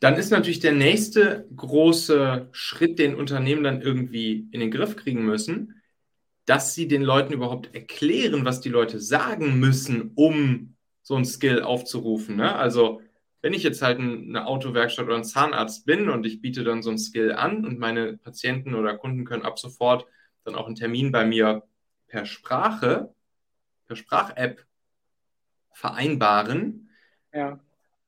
[0.01, 5.25] Dann ist natürlich der nächste große Schritt, den Unternehmen dann irgendwie in den Griff kriegen
[5.25, 5.81] müssen,
[6.47, 11.63] dass sie den Leuten überhaupt erklären, was die Leute sagen müssen, um so ein Skill
[11.63, 12.37] aufzurufen.
[12.37, 12.55] Ne?
[12.55, 13.01] Also
[13.43, 16.91] wenn ich jetzt halt eine Autowerkstatt oder ein Zahnarzt bin und ich biete dann so
[16.91, 20.07] ein Skill an und meine Patienten oder Kunden können ab sofort
[20.45, 21.63] dann auch einen Termin bei mir
[22.07, 23.15] per Sprache,
[23.87, 24.65] per Sprach-App
[25.73, 26.91] vereinbaren,
[27.33, 27.61] ja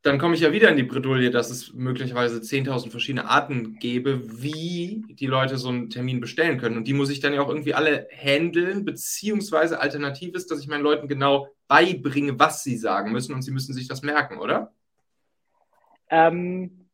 [0.06, 4.40] dann komme ich ja wieder in die Bredouille, dass es möglicherweise 10.000 verschiedene Arten gäbe,
[4.40, 6.76] wie die Leute so einen Termin bestellen können.
[6.76, 10.68] Und die muss ich dann ja auch irgendwie alle handeln, beziehungsweise alternativ ist, dass ich
[10.68, 14.72] meinen Leuten genau beibringe, was sie sagen müssen und sie müssen sich das merken, oder?
[16.08, 16.86] Ähm,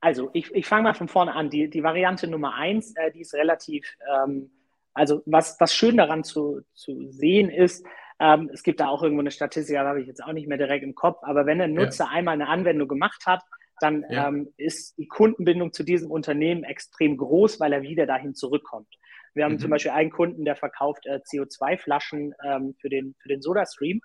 [0.00, 1.50] also, ich, ich fange mal von vorne an.
[1.50, 4.52] Die, die Variante Nummer eins, äh, die ist relativ, ähm,
[4.94, 7.84] also was, was schön daran zu, zu sehen ist,
[8.22, 10.56] ähm, es gibt da auch irgendwo eine Statistik, da habe ich jetzt auch nicht mehr
[10.56, 12.10] direkt im Kopf, aber wenn ein Nutzer ja.
[12.12, 13.42] einmal eine Anwendung gemacht hat,
[13.80, 14.28] dann ja.
[14.28, 18.86] ähm, ist die Kundenbindung zu diesem Unternehmen extrem groß, weil er wieder dahin zurückkommt.
[19.34, 19.58] Wir haben mhm.
[19.58, 24.00] zum Beispiel einen Kunden, der verkauft äh, CO2-Flaschen ähm, für den, für den SodaStream.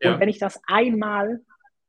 [0.00, 0.14] Ja.
[0.14, 1.40] Und wenn ich das einmal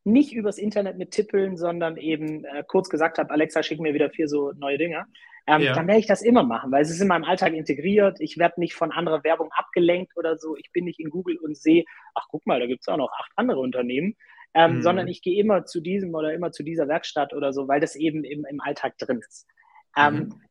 [0.04, 4.12] nicht übers Internet mit tippeln, sondern eben äh, kurz gesagt habe, Alexa, schick mir wieder
[4.12, 5.06] vier so neue Dinge,
[5.48, 5.74] ähm, ja.
[5.74, 8.20] dann werde ich das immer machen, weil es ist in meinem Alltag integriert.
[8.20, 10.56] Ich werde nicht von anderer Werbung abgelenkt oder so.
[10.58, 13.12] Ich bin nicht in Google und sehe, ach guck mal, da gibt es auch noch
[13.12, 14.16] acht andere Unternehmen,
[14.54, 14.82] ähm, mhm.
[14.82, 17.96] sondern ich gehe immer zu diesem oder immer zu dieser Werkstatt oder so, weil das
[17.96, 19.48] eben im, im Alltag drin ist.
[19.98, 20.42] Ähm, mhm.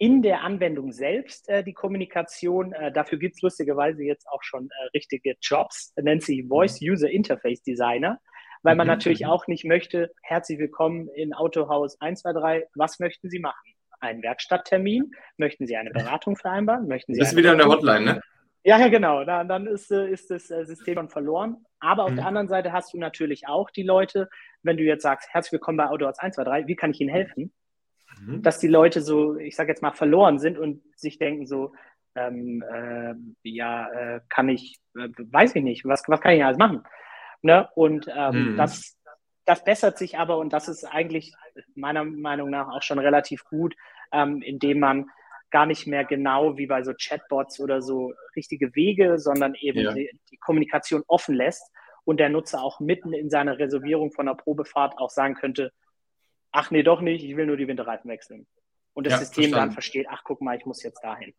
[0.00, 4.68] In der Anwendung selbst äh, die Kommunikation, äh, dafür gibt es lustigerweise jetzt auch schon
[4.70, 6.92] äh, richtige Jobs, nennt sich Voice mhm.
[6.92, 8.20] User Interface Designer
[8.62, 8.92] weil man mhm.
[8.92, 13.74] natürlich auch nicht möchte, herzlich willkommen in Autohaus 123, was möchten Sie machen?
[14.00, 15.12] Einen Werkstatttermin?
[15.36, 16.88] Möchten Sie eine Beratung vereinbaren?
[16.88, 18.20] Möchten Sie das ist wieder in der Hotline, ne?
[18.64, 19.24] Ja, ja, genau.
[19.24, 21.64] Dann, dann ist, äh, ist das äh, System schon verloren.
[21.80, 22.16] Aber auf mhm.
[22.16, 24.28] der anderen Seite hast du natürlich auch die Leute,
[24.62, 27.52] wenn du jetzt sagst, herzlich willkommen bei Autohaus 123, wie kann ich Ihnen helfen?
[28.20, 28.42] Mhm.
[28.42, 31.72] Dass die Leute so, ich sage jetzt mal, verloren sind und sich denken so,
[32.14, 36.58] ähm, äh, ja, äh, kann ich, äh, weiß ich nicht, was, was kann ich alles
[36.58, 36.82] machen?
[37.42, 37.68] Ne?
[37.74, 38.56] Und ähm, mhm.
[38.56, 38.97] das,
[39.48, 41.32] das bessert sich aber und das ist eigentlich
[41.74, 43.74] meiner Meinung nach auch schon relativ gut,
[44.12, 45.06] ähm, indem man
[45.50, 49.94] gar nicht mehr genau wie bei so Chatbots oder so richtige Wege, sondern eben ja.
[49.94, 51.72] die, die, Kommunikation offen lässt
[52.04, 55.72] und der Nutzer auch mitten in seiner Reservierung von der Probefahrt auch sagen könnte,
[56.52, 58.46] ach nee, doch nicht, ich will nur die Winterreifen wechseln.
[58.92, 59.68] Und das ja, System verstanden.
[59.68, 61.32] dann versteht, ach guck mal, ich muss jetzt dahin.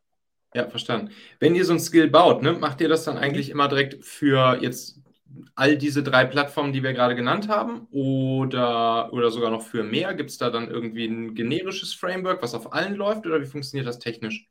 [0.56, 1.12] Ja, verstanden.
[1.40, 4.58] Wenn ihr so ein Skill baut, ne, macht ihr das dann eigentlich immer direkt für
[4.60, 5.00] jetzt
[5.56, 10.14] all diese drei Plattformen, die wir gerade genannt haben, oder, oder sogar noch für mehr?
[10.14, 13.88] Gibt es da dann irgendwie ein generisches Framework, was auf allen läuft, oder wie funktioniert
[13.88, 14.48] das technisch?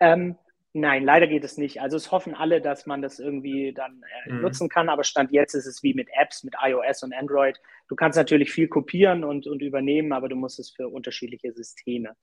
[0.00, 0.36] Ähm,
[0.72, 1.80] nein, leider geht es nicht.
[1.80, 4.40] Also es hoffen alle, dass man das irgendwie dann äh, mhm.
[4.42, 7.60] nutzen kann, aber Stand jetzt ist es wie mit Apps, mit iOS und Android.
[7.88, 12.16] Du kannst natürlich viel kopieren und, und übernehmen, aber du musst es für unterschiedliche Systeme.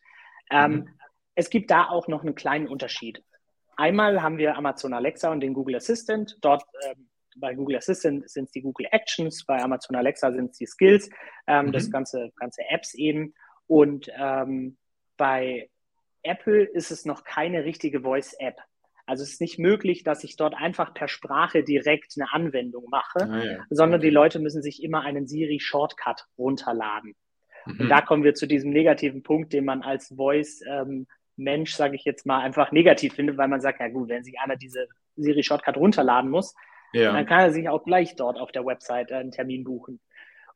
[0.50, 0.90] Ähm, mhm.
[1.36, 3.22] Es gibt da auch noch einen kleinen Unterschied.
[3.78, 6.38] Einmal haben wir Amazon Alexa und den Google Assistant.
[6.42, 10.58] Dort ähm, bei Google Assistant sind es die Google Actions, bei Amazon Alexa sind es
[10.58, 11.10] die Skills,
[11.48, 11.72] ähm, mhm.
[11.74, 13.34] das ganze, ganze Apps eben.
[13.68, 14.78] Und ähm,
[15.18, 15.70] bei
[16.24, 18.58] Apple ist es noch keine richtige Voice-App.
[19.06, 23.20] Also es ist nicht möglich, dass ich dort einfach per Sprache direkt eine Anwendung mache,
[23.22, 23.66] ah, ja.
[23.70, 24.08] sondern okay.
[24.08, 27.16] die Leute müssen sich immer einen Siri-Shortcut runterladen.
[27.66, 27.82] Mhm.
[27.82, 32.04] Und da kommen wir zu diesem negativen Punkt, den man als Voice-Mensch, ähm, sage ich
[32.04, 35.78] jetzt mal, einfach negativ findet, weil man sagt, ja gut, wenn sich einer diese Siri-Shortcut
[35.78, 36.56] runterladen muss,
[36.94, 37.14] ja.
[37.14, 40.00] dann kann er sich auch gleich dort auf der Website einen Termin buchen.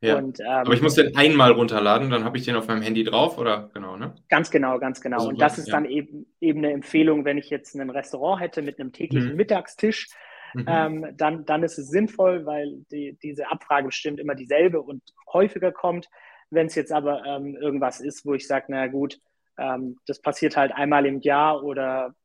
[0.02, 0.18] Ja.
[0.18, 3.04] Und, ähm, Aber ich muss den einmal runterladen, dann habe ich den auf meinem Handy
[3.04, 3.70] drauf, oder?
[3.74, 4.16] Genau, ne?
[4.30, 5.18] Ganz genau, ganz genau.
[5.18, 5.74] Also, und das ist ja.
[5.74, 9.36] dann eben, eben eine Empfehlung, wenn ich jetzt ein Restaurant hätte mit einem täglichen mhm.
[9.36, 10.08] Mittagstisch,
[10.54, 10.66] mhm.
[10.68, 15.72] Ähm, dann, dann ist es sinnvoll, weil die, diese Abfrage bestimmt immer dieselbe und häufiger
[15.72, 16.08] kommt.
[16.50, 19.20] Wenn es jetzt aber ähm, irgendwas ist, wo ich sage, na gut,
[19.58, 22.16] ähm, das passiert halt einmal im Jahr oder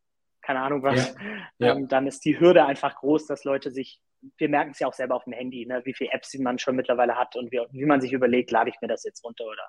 [0.45, 1.15] keine Ahnung was,
[1.59, 1.67] ja.
[1.67, 1.77] Ja.
[1.77, 4.01] Ähm, dann ist die Hürde einfach groß, dass Leute sich
[4.39, 6.77] wir merken es ja auch selber auf dem Handy, ne, wie viele Apps man schon
[6.77, 9.69] mittlerweile hat und wie, wie man sich überlegt, lade ich mir das jetzt runter oder.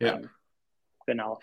[0.00, 0.16] Ja.
[0.16, 0.30] Ähm,
[1.06, 1.40] genau.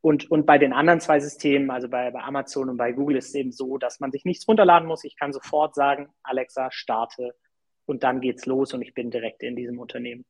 [0.00, 3.28] Und, und bei den anderen zwei Systemen, also bei, bei Amazon und bei Google, ist
[3.28, 5.04] es eben so, dass man sich nichts runterladen muss.
[5.04, 7.34] Ich kann sofort sagen, Alexa, starte
[7.84, 10.24] und dann geht's los und ich bin direkt in diesem Unternehmen.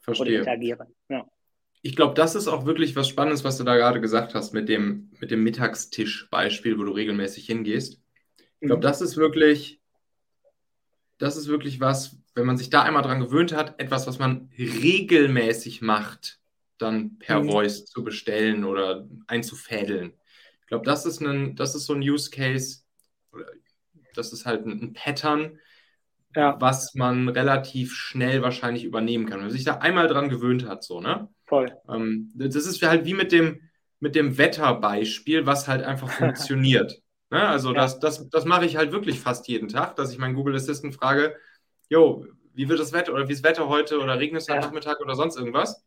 [0.00, 0.26] Verstehe.
[0.26, 0.86] Oder interagiere.
[1.08, 1.26] Ja.
[1.86, 4.68] Ich glaube, das ist auch wirklich was Spannendes, was du da gerade gesagt hast mit
[4.68, 8.00] dem, mit dem Mittagstisch-Beispiel, wo du regelmäßig hingehst.
[8.60, 8.82] Ich glaube, mhm.
[8.82, 9.80] das ist wirklich
[11.18, 14.50] das ist wirklich was, wenn man sich da einmal dran gewöhnt hat, etwas, was man
[14.58, 16.40] regelmäßig macht,
[16.78, 17.50] dann per mhm.
[17.50, 20.12] Voice zu bestellen oder einzufädeln.
[20.60, 22.80] Ich glaube, das ist ein, das ist so ein Use Case,
[24.14, 25.58] das ist halt ein, ein Pattern,
[26.36, 26.56] ja.
[26.60, 29.38] was man relativ schnell wahrscheinlich übernehmen kann.
[29.38, 31.28] Wenn man sich da einmal dran gewöhnt hat, so, ne?
[31.46, 31.72] Voll.
[31.88, 33.62] Ähm, das ist halt wie mit dem,
[33.98, 37.00] mit dem Wetterbeispiel, was halt einfach funktioniert.
[37.30, 37.48] Ne?
[37.48, 37.80] Also ja.
[37.80, 40.94] das, das, das mache ich halt wirklich fast jeden Tag, dass ich meinen Google Assistant
[40.94, 41.34] frage,
[41.88, 44.56] jo, wie wird das Wetter oder wie ist das Wetter heute oder regnet es am
[44.56, 44.62] ja.
[44.62, 45.84] Nachmittag oder sonst irgendwas?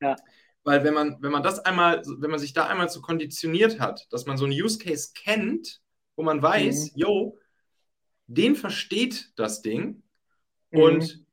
[0.00, 0.16] Ja.
[0.64, 4.06] Weil wenn man, wenn man das einmal, wenn man sich da einmal so konditioniert hat,
[4.10, 5.80] dass man so einen Use Case kennt,
[6.16, 7.02] wo man weiß, mhm.
[8.26, 10.02] Den versteht das Ding
[10.70, 10.80] mhm.
[10.80, 11.24] und,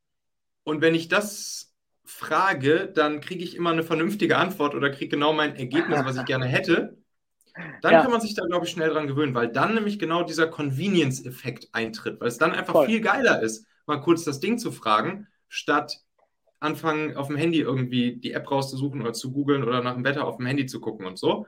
[0.64, 1.74] und wenn ich das
[2.06, 6.26] frage, dann kriege ich immer eine vernünftige Antwort oder kriege genau mein Ergebnis, was ich
[6.26, 6.98] gerne hätte.
[7.82, 8.02] Dann ja.
[8.02, 11.70] kann man sich da, glaube ich, schnell dran gewöhnen, weil dann nämlich genau dieser Convenience-Effekt
[11.72, 12.88] eintritt, weil es dann einfach Voll.
[12.88, 16.00] viel geiler ist, mal kurz das Ding zu fragen, statt
[16.60, 20.26] anfangen, auf dem Handy irgendwie die App rauszusuchen oder zu googeln oder nach dem Wetter
[20.26, 21.46] auf dem Handy zu gucken und so.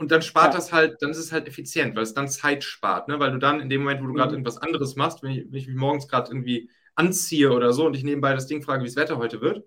[0.00, 0.58] Und dann spart ja.
[0.58, 3.20] das halt, dann ist es halt effizient, weil es dann Zeit spart, ne?
[3.20, 4.16] weil du dann in dem Moment, wo du mhm.
[4.16, 7.84] gerade irgendwas anderes machst, wenn ich, wenn ich mich morgens gerade irgendwie anziehe oder so
[7.84, 9.58] und ich nebenbei das Ding frage, wie das Wetter heute wird,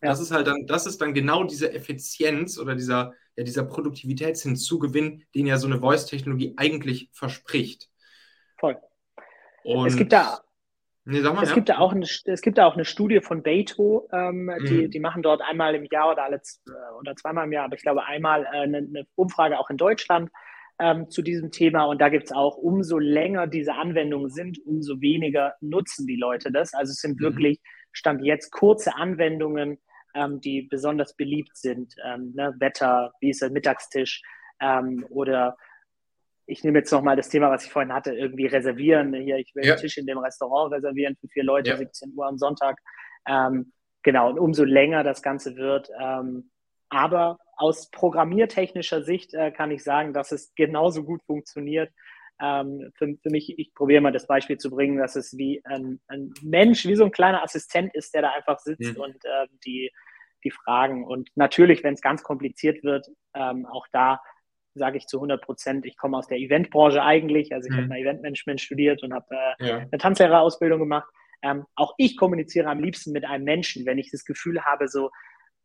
[0.00, 0.10] ja.
[0.10, 5.24] das ist halt dann, das ist dann genau diese Effizienz oder dieser, ja, dieser Produktivitätshinzugewinn,
[5.34, 7.88] den ja so eine Voice-Technologie eigentlich verspricht.
[8.60, 8.76] Voll.
[9.64, 10.40] Und es gibt da
[11.10, 11.54] Nee, mal, es, ja.
[11.54, 14.90] gibt da auch eine, es gibt da auch eine Studie von Beto, ähm, die, mhm.
[14.90, 17.82] die machen dort einmal im Jahr oder alle äh, oder zweimal im Jahr, aber ich
[17.82, 20.30] glaube einmal äh, eine, eine, Umfrage auch in Deutschland
[20.78, 21.84] ähm, zu diesem Thema.
[21.84, 26.52] Und da gibt es auch, umso länger diese Anwendungen sind, umso weniger nutzen die Leute
[26.52, 26.74] das.
[26.74, 27.24] Also es sind mhm.
[27.24, 27.60] wirklich,
[27.92, 29.78] stand jetzt kurze Anwendungen,
[30.14, 31.94] ähm, die besonders beliebt sind.
[32.04, 32.54] Ähm, ne?
[32.58, 34.20] Wetter, wie ist der Mittagstisch
[34.60, 35.56] ähm, oder
[36.48, 39.12] ich nehme jetzt nochmal das Thema, was ich vorhin hatte, irgendwie reservieren.
[39.14, 39.74] Hier, ich will ja.
[39.74, 41.76] einen Tisch in dem Restaurant reservieren für vier Leute, ja.
[41.76, 42.78] 17 Uhr am Sonntag.
[43.28, 45.90] Ähm, genau, und umso länger das Ganze wird.
[46.00, 46.50] Ähm,
[46.88, 51.92] aber aus programmiertechnischer Sicht äh, kann ich sagen, dass es genauso gut funktioniert
[52.40, 56.00] ähm, für, für, mich, ich probiere mal das Beispiel zu bringen, dass es wie ein,
[56.08, 59.02] ein Mensch, wie so ein kleiner Assistent ist, der da einfach sitzt mhm.
[59.02, 59.92] und äh, die,
[60.44, 61.04] die Fragen.
[61.04, 64.22] Und natürlich, wenn es ganz kompliziert wird, ähm, auch da
[64.74, 67.52] sage ich zu 100 Prozent, ich komme aus der Eventbranche eigentlich.
[67.52, 67.78] Also ich mhm.
[67.78, 69.26] habe mal Eventmanagement studiert und habe
[69.58, 69.76] äh, ja.
[69.78, 71.08] eine Tanzlehrerausbildung gemacht.
[71.42, 75.10] Ähm, auch ich kommuniziere am liebsten mit einem Menschen, wenn ich das Gefühl habe, so,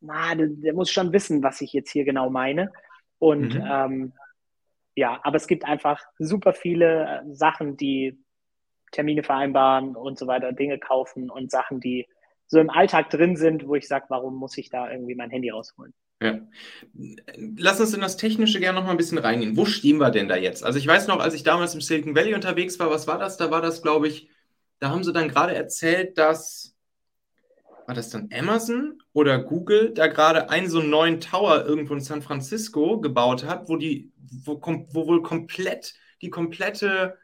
[0.02, 2.72] na, der, der muss schon wissen, was ich jetzt hier genau meine.
[3.20, 3.68] Und mhm.
[3.70, 4.14] ähm,
[4.96, 8.20] ja, aber es gibt einfach super viele äh, Sachen, die
[8.92, 12.08] Termine vereinbaren und so weiter, Dinge kaufen und Sachen, die
[12.46, 15.50] so im Alltag drin sind, wo ich sage, warum muss ich da irgendwie mein Handy
[15.50, 15.94] rausholen?
[16.24, 16.40] Ja.
[17.58, 19.58] Lass uns in das Technische gerne noch mal ein bisschen reingehen.
[19.58, 20.64] Wo stehen wir denn da jetzt?
[20.64, 23.36] Also ich weiß noch, als ich damals im Silicon Valley unterwegs war, was war das?
[23.36, 24.30] Da war das, glaube ich,
[24.80, 26.76] da haben sie dann gerade erzählt, dass,
[27.86, 32.22] war das dann Amazon oder Google, da gerade einen so neuen Tower irgendwo in San
[32.22, 34.14] Francisco gebaut hat, wo die,
[34.46, 37.18] wo, wo wohl komplett, die komplette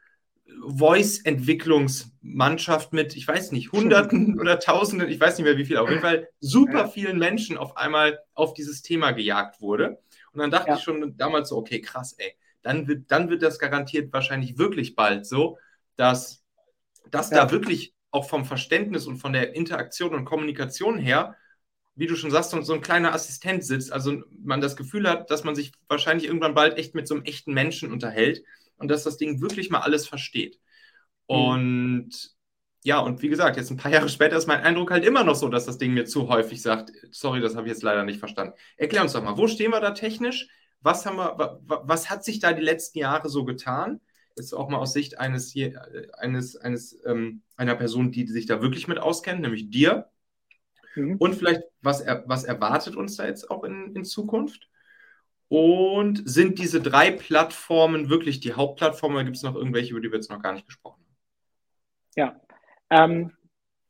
[0.62, 5.90] Voice-Entwicklungsmannschaft mit, ich weiß nicht, Hunderten oder Tausenden, ich weiß nicht mehr wie viel, auf
[5.90, 10.00] jeden Fall super vielen Menschen auf einmal auf dieses Thema gejagt wurde.
[10.34, 10.78] Und dann dachte ja.
[10.78, 14.96] ich schon damals so, okay, krass, ey, dann wird, dann wird das garantiert wahrscheinlich wirklich
[14.96, 15.58] bald so,
[15.96, 16.44] dass,
[17.10, 17.38] dass ja.
[17.38, 21.36] da wirklich auch vom Verständnis und von der Interaktion und Kommunikation her,
[21.96, 23.92] wie du schon sagst, so ein kleiner Assistent sitzt.
[23.92, 27.24] Also man das Gefühl hat, dass man sich wahrscheinlich irgendwann bald echt mit so einem
[27.24, 28.44] echten Menschen unterhält
[28.80, 30.60] und dass das Ding wirklich mal alles versteht.
[31.30, 31.36] Mhm.
[31.36, 32.40] Und
[32.84, 35.36] ja, und wie gesagt, jetzt ein paar Jahre später ist mein Eindruck halt immer noch
[35.36, 38.20] so, dass das Ding mir zu häufig sagt, sorry, das habe ich jetzt leider nicht
[38.20, 38.54] verstanden.
[38.78, 40.48] Erklär uns doch mal, wo stehen wir da technisch?
[40.82, 44.00] Was, haben wir, was hat sich da die letzten Jahre so getan?
[44.38, 45.54] Jetzt auch mal aus Sicht eines,
[46.18, 50.10] eines, eines ähm, einer Person, die sich da wirklich mit auskennt, nämlich dir.
[50.96, 51.18] Mhm.
[51.18, 54.70] Und vielleicht, was, was erwartet uns da jetzt auch in, in Zukunft?
[55.50, 60.12] Und sind diese drei Plattformen wirklich die Hauptplattformen oder gibt es noch irgendwelche, über die
[60.12, 61.18] wir jetzt noch gar nicht gesprochen haben?
[62.16, 62.42] Ja,
[62.92, 63.34] ähm,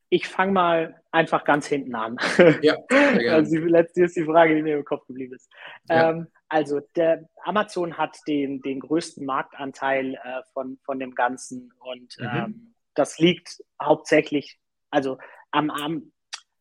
[0.10, 2.17] ich fange mal einfach ganz hinten an.
[2.62, 2.78] Ja,
[3.34, 5.50] also die letzte ist die Frage, die mir im Kopf geblieben ist.
[5.89, 6.12] Ja.
[6.12, 12.17] Ähm, also der Amazon hat den, den größten Marktanteil äh, von, von dem Ganzen und
[12.19, 12.30] mhm.
[12.34, 15.19] ähm, das liegt hauptsächlich, also
[15.52, 16.12] am, am,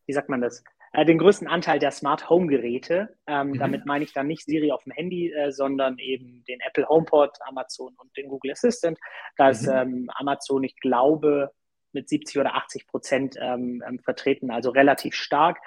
[0.05, 3.15] wie sagt man das, äh, den größten Anteil der Smart Home Geräte.
[3.27, 3.59] Ähm, mhm.
[3.59, 7.37] Damit meine ich dann nicht Siri auf dem Handy, äh, sondern eben den Apple HomePod,
[7.47, 8.97] Amazon und den Google Assistant.
[9.37, 9.51] Da mhm.
[9.51, 11.51] ist ähm, Amazon, ich glaube,
[11.91, 15.57] mit 70 oder 80 Prozent ähm, ähm, vertreten, also relativ stark.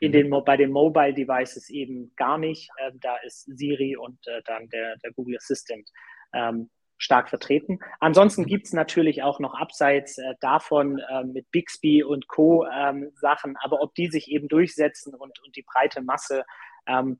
[0.00, 0.30] In mhm.
[0.30, 2.70] den, bei den Mobile Devices eben gar nicht.
[2.80, 5.88] Ähm, da ist Siri und äh, dann der, der Google Assistant
[6.32, 6.70] ähm,
[7.02, 7.80] stark vertreten.
[7.98, 12.64] Ansonsten gibt es natürlich auch noch abseits äh, davon äh, mit Bixby und Co.
[12.64, 16.44] Ähm, Sachen, aber ob die sich eben durchsetzen und, und die breite Masse,
[16.86, 17.18] ähm,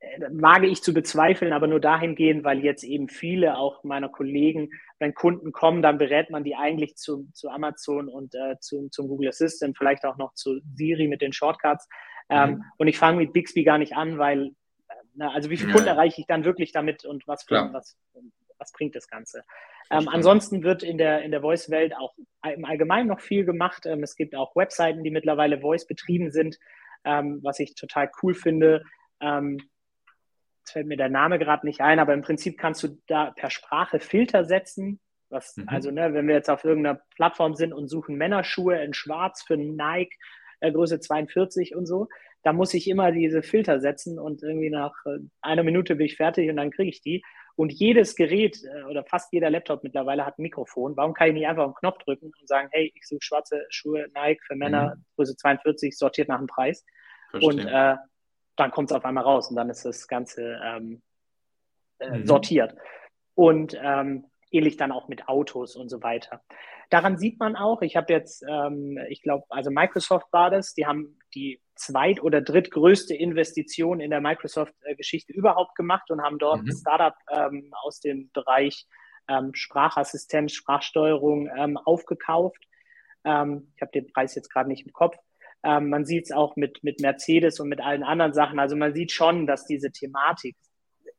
[0.00, 4.68] äh, wage ich zu bezweifeln, aber nur dahingehend, weil jetzt eben viele auch meiner Kollegen,
[4.98, 9.08] wenn Kunden kommen, dann berät man die eigentlich zu, zu Amazon und äh, zu, zum
[9.08, 11.88] Google Assistant, vielleicht auch noch zu Siri mit den Shortcuts.
[12.28, 12.64] Ähm, mhm.
[12.76, 14.48] Und ich fange mit Bixby gar nicht an, weil,
[14.88, 15.74] äh, na, also wie viele ja.
[15.74, 17.96] Kunden erreiche ich dann wirklich damit und was, für, was,
[18.58, 19.44] was bringt das Ganze?
[19.90, 23.86] Ähm, ansonsten wird in der, in der Voice-Welt auch im Allgemeinen noch viel gemacht.
[23.86, 26.58] Ähm, es gibt auch Webseiten, die mittlerweile Voice betrieben sind,
[27.04, 28.84] ähm, was ich total cool finde.
[29.20, 29.58] Ähm,
[30.60, 33.50] jetzt fällt mir der Name gerade nicht ein, aber im Prinzip kannst du da per
[33.50, 35.00] Sprache Filter setzen.
[35.28, 35.68] Was, mhm.
[35.68, 39.56] Also, ne, wenn wir jetzt auf irgendeiner Plattform sind und suchen Männerschuhe in Schwarz für
[39.56, 40.16] Nike,
[40.60, 42.08] äh, Größe 42 und so,
[42.42, 46.16] da muss ich immer diese Filter setzen und irgendwie nach äh, einer Minute bin ich
[46.16, 47.22] fertig und dann kriege ich die.
[47.56, 50.96] Und jedes Gerät äh, oder fast jeder Laptop mittlerweile hat ein Mikrofon.
[50.96, 54.06] Warum kann ich nicht einfach einen Knopf drücken und sagen, hey, ich suche schwarze Schuhe
[54.14, 55.04] Nike für Männer, mhm.
[55.16, 56.84] Größe 42, sortiert nach dem Preis.
[57.30, 57.48] Verstehe.
[57.48, 57.96] Und äh,
[58.56, 61.02] dann kommt es auf einmal raus und dann ist das Ganze ähm,
[61.98, 62.26] äh, mhm.
[62.26, 62.74] sortiert.
[63.34, 66.42] Und ähm, ähnlich dann auch mit Autos und so weiter.
[66.90, 70.86] Daran sieht man auch, ich habe jetzt, ähm, ich glaube, also Microsoft war das, die
[70.86, 76.68] haben die zweit- oder drittgrößte Investition in der Microsoft-Geschichte überhaupt gemacht und haben dort mhm.
[76.68, 78.86] ein Startup ähm, aus dem Bereich
[79.28, 82.62] ähm, Sprachassistenz, Sprachsteuerung ähm, aufgekauft.
[83.24, 85.16] Ähm, ich habe den Preis jetzt gerade nicht im Kopf.
[85.62, 88.58] Ähm, man sieht es auch mit, mit Mercedes und mit allen anderen Sachen.
[88.58, 90.56] Also man sieht schon, dass diese Thematik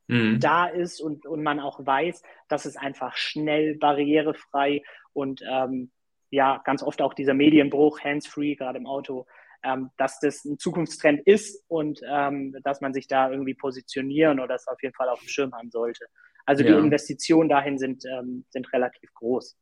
[0.07, 0.39] mhm.
[0.39, 5.91] da ist und, und man auch weiß, dass es einfach schnell, barrierefrei und ähm,
[6.29, 9.25] ja, ganz oft auch dieser Medienbruch, hands-free, gerade im Auto,
[9.65, 14.55] ähm, dass das ein Zukunftstrend ist und ähm, dass man sich da irgendwie positionieren oder
[14.55, 16.05] das auf jeden Fall auf dem Schirm haben sollte.
[16.45, 16.71] Also ja.
[16.71, 19.57] die Investitionen dahin sind, ähm, sind relativ groß.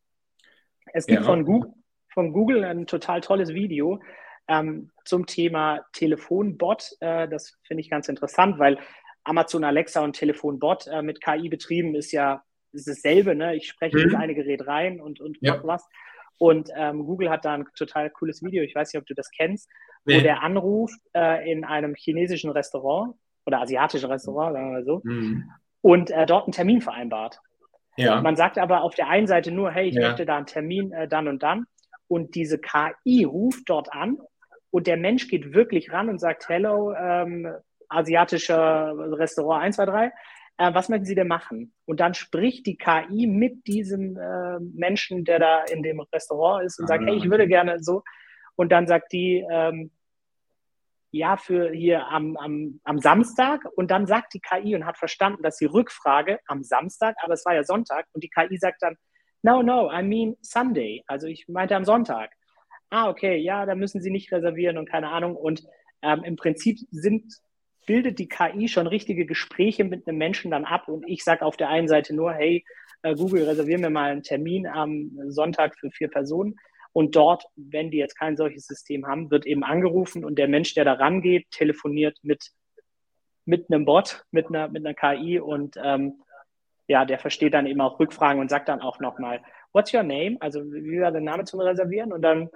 [0.94, 1.26] Es gibt ja.
[1.26, 1.72] von, Google,
[2.14, 4.02] von Google ein total tolles Video
[4.48, 6.92] ähm, zum Thema Telefonbot.
[7.00, 8.78] Äh, das finde ich ganz interessant, weil
[9.24, 13.36] Amazon Alexa und Telefonbot äh, mit KI betrieben ist ja ist dasselbe.
[13.36, 13.56] Ne?
[13.56, 14.10] Ich spreche mhm.
[14.10, 15.56] in eine Gerät rein und, und ja.
[15.56, 15.88] mach was.
[16.38, 19.30] Und ähm, Google hat da ein total cooles Video, ich weiß nicht, ob du das
[19.32, 19.70] kennst,
[20.06, 20.18] nee.
[20.18, 23.16] wo der anruft äh, in einem chinesischen Restaurant
[23.46, 25.50] oder asiatischen Restaurant, sagen wir mal so, mhm.
[25.82, 27.40] und äh, dort einen Termin vereinbart.
[27.96, 28.22] Ja.
[28.22, 30.08] Man sagt aber auf der einen Seite nur, hey, ich ja.
[30.08, 31.66] möchte da einen Termin äh, dann und dann.
[32.08, 34.18] Und diese KI ruft dort an
[34.72, 37.54] und der Mensch geht wirklich ran und sagt, hello, ähm,
[37.90, 40.12] asiatischer Restaurant 123,
[40.58, 41.74] äh, was möchten Sie denn machen?
[41.86, 46.80] Und dann spricht die KI mit diesem äh, Menschen, der da in dem Restaurant ist
[46.80, 48.04] und sagt, hey, ich würde gerne so.
[48.56, 49.92] Und dann sagt die, ähm,
[51.12, 55.44] ja, für hier am, am, am Samstag und dann sagt die KI und hat verstanden,
[55.44, 58.98] dass die Rückfrage am Samstag, aber es war ja Sonntag und die KI sagt dann,
[59.44, 61.04] no, no, I mean Sunday.
[61.06, 62.32] Also ich meinte am Sonntag.
[62.90, 65.36] Ah, okay, ja, da müssen Sie nicht reservieren und keine Ahnung.
[65.36, 65.64] Und
[66.02, 67.32] ähm, im Prinzip sind,
[67.86, 71.58] bildet die KI schon richtige Gespräche mit einem Menschen dann ab und ich sage auf
[71.58, 72.64] der einen Seite nur, hey,
[73.04, 76.56] äh, Google, reservieren wir mal einen Termin am Sonntag für vier Personen.
[76.94, 80.74] Und dort, wenn die jetzt kein solches System haben, wird eben angerufen und der Mensch,
[80.76, 82.52] der da rangeht, telefoniert mit,
[83.46, 86.22] mit einem Bot, mit einer, mit einer KI und ähm,
[86.88, 89.42] ja, der versteht dann eben auch Rückfragen und sagt dann auch nochmal,
[89.72, 90.38] what's your name?
[90.40, 92.14] Also wie war der Name zum Reservieren?
[92.14, 92.50] Und dann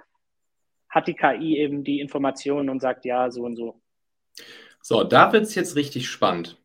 [0.88, 3.80] hat die KI eben die Informationen und sagt ja, so und so.
[4.88, 6.58] So, da wird es jetzt richtig spannend.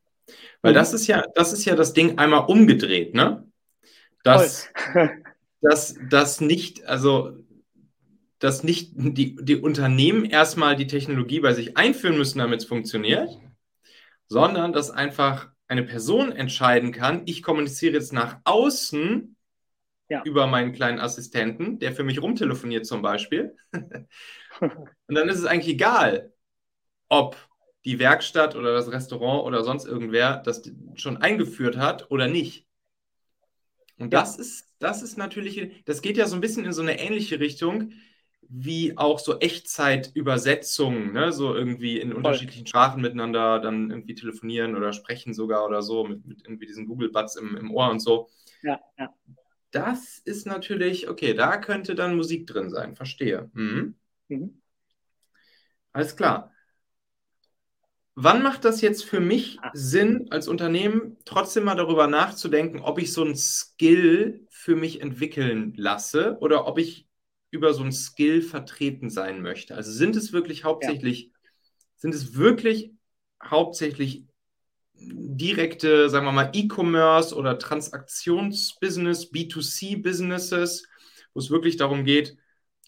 [0.62, 0.76] Weil mhm.
[0.76, 3.46] das ist ja, das ist ja das Ding einmal umgedreht, ne?
[4.24, 4.70] Dass,
[5.62, 7.38] dass, dass nicht, also
[8.40, 13.30] dass nicht die, die Unternehmen erstmal die Technologie bei sich einführen müssen, damit es funktioniert,
[14.30, 19.36] sondern dass einfach eine Person entscheiden kann, ich kommuniziere jetzt nach außen
[20.08, 20.22] ja.
[20.24, 23.58] über meinen kleinen Assistenten, der für mich rumtelefoniert zum Beispiel.
[24.62, 26.32] Und dann ist es eigentlich egal,
[27.10, 27.36] ob
[27.86, 30.64] die Werkstatt oder das Restaurant oder sonst irgendwer das
[30.96, 32.66] schon eingeführt hat oder nicht.
[33.98, 34.22] Und ja.
[34.22, 37.40] das ist, das ist natürlich, das geht ja so ein bisschen in so eine ähnliche
[37.40, 37.92] Richtung,
[38.42, 41.32] wie auch so Echtzeitübersetzungen, ne?
[41.32, 42.18] so irgendwie in Voll.
[42.18, 46.86] unterschiedlichen Sprachen miteinander dann irgendwie telefonieren oder sprechen sogar oder so, mit, mit irgendwie diesen
[46.86, 48.30] Google-Buds im, im Ohr und so.
[48.62, 49.14] Ja, ja.
[49.72, 53.50] Das ist natürlich, okay, da könnte dann Musik drin sein, verstehe.
[53.54, 53.96] Mhm.
[54.28, 54.62] Mhm.
[55.94, 56.53] Alles klar.
[58.16, 59.72] Wann macht das jetzt für mich ah.
[59.74, 65.74] Sinn, als Unternehmen trotzdem mal darüber nachzudenken, ob ich so ein Skill für mich entwickeln
[65.76, 67.08] lasse oder ob ich
[67.50, 69.76] über so ein Skill vertreten sein möchte.
[69.76, 71.50] Also sind es wirklich hauptsächlich, ja.
[71.98, 72.92] sind es wirklich
[73.44, 74.26] hauptsächlich
[74.96, 80.88] direkte, sagen wir mal, E-Commerce oder Transaktionsbusiness, B2C-Businesses,
[81.34, 82.38] wo es wirklich darum geht,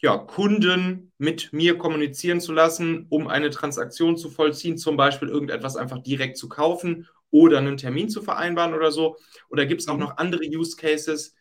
[0.06, 5.78] ja, Kunden mit mir kommunizieren zu lassen, um eine Transaktion zu vollziehen, zum Beispiel irgendetwas
[5.78, 9.18] einfach direkt zu kaufen oder einen Termin zu vereinbaren oder so.
[9.50, 10.02] Oder gibt es auch mhm.
[10.02, 11.36] noch andere Use Cases,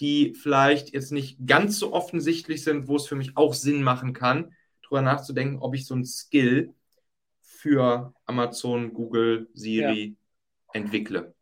[0.00, 4.12] die vielleicht jetzt nicht ganz so offensichtlich sind, wo es für mich auch Sinn machen
[4.12, 6.74] kann, darüber nachzudenken, ob ich so ein Skill
[7.40, 10.78] für Amazon, Google, Siri ja.
[10.78, 11.34] entwickle.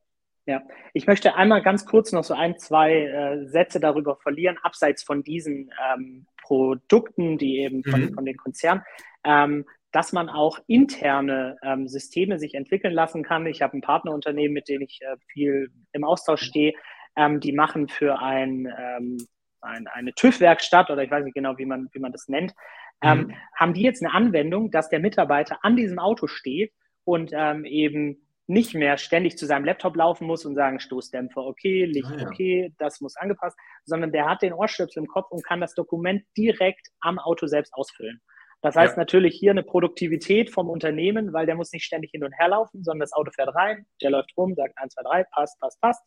[0.46, 0.62] Ja,
[0.94, 5.24] ich möchte einmal ganz kurz noch so ein, zwei äh, Sätze darüber verlieren, abseits von
[5.24, 8.14] diesen ähm, Produkten, die eben von, mhm.
[8.14, 8.82] von den Konzernen,
[9.24, 13.46] ähm, dass man auch interne ähm, Systeme sich entwickeln lassen kann.
[13.46, 16.72] Ich habe ein Partnerunternehmen, mit dem ich äh, viel im Austausch stehe,
[17.16, 19.18] ähm, die machen für ein, ähm,
[19.60, 22.54] ein eine TÜV-Werkstatt oder ich weiß nicht genau, wie man, wie man das nennt,
[23.02, 23.34] ähm, mhm.
[23.54, 26.72] haben die jetzt eine Anwendung, dass der Mitarbeiter an diesem Auto steht
[27.04, 31.84] und ähm, eben nicht mehr ständig zu seinem Laptop laufen muss und sagen, Stoßdämpfer okay,
[31.84, 32.26] Licht ah, ja.
[32.26, 36.24] okay, das muss angepasst, sondern der hat den Ohrstöpsel im Kopf und kann das Dokument
[36.36, 38.20] direkt am Auto selbst ausfüllen.
[38.62, 39.00] Das heißt ja.
[39.00, 42.82] natürlich hier eine Produktivität vom Unternehmen, weil der muss nicht ständig hin und her laufen,
[42.82, 46.02] sondern das Auto fährt rein, der läuft rum, sagt 1, 2, 3, passt, passt, passt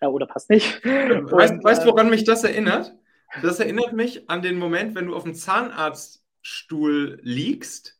[0.00, 0.84] ja, oder passt nicht.
[0.84, 2.94] Weißt, und, weißt, äh, woran mich das erinnert?
[3.42, 7.97] Das erinnert mich an den Moment, wenn du auf dem Zahnarztstuhl liegst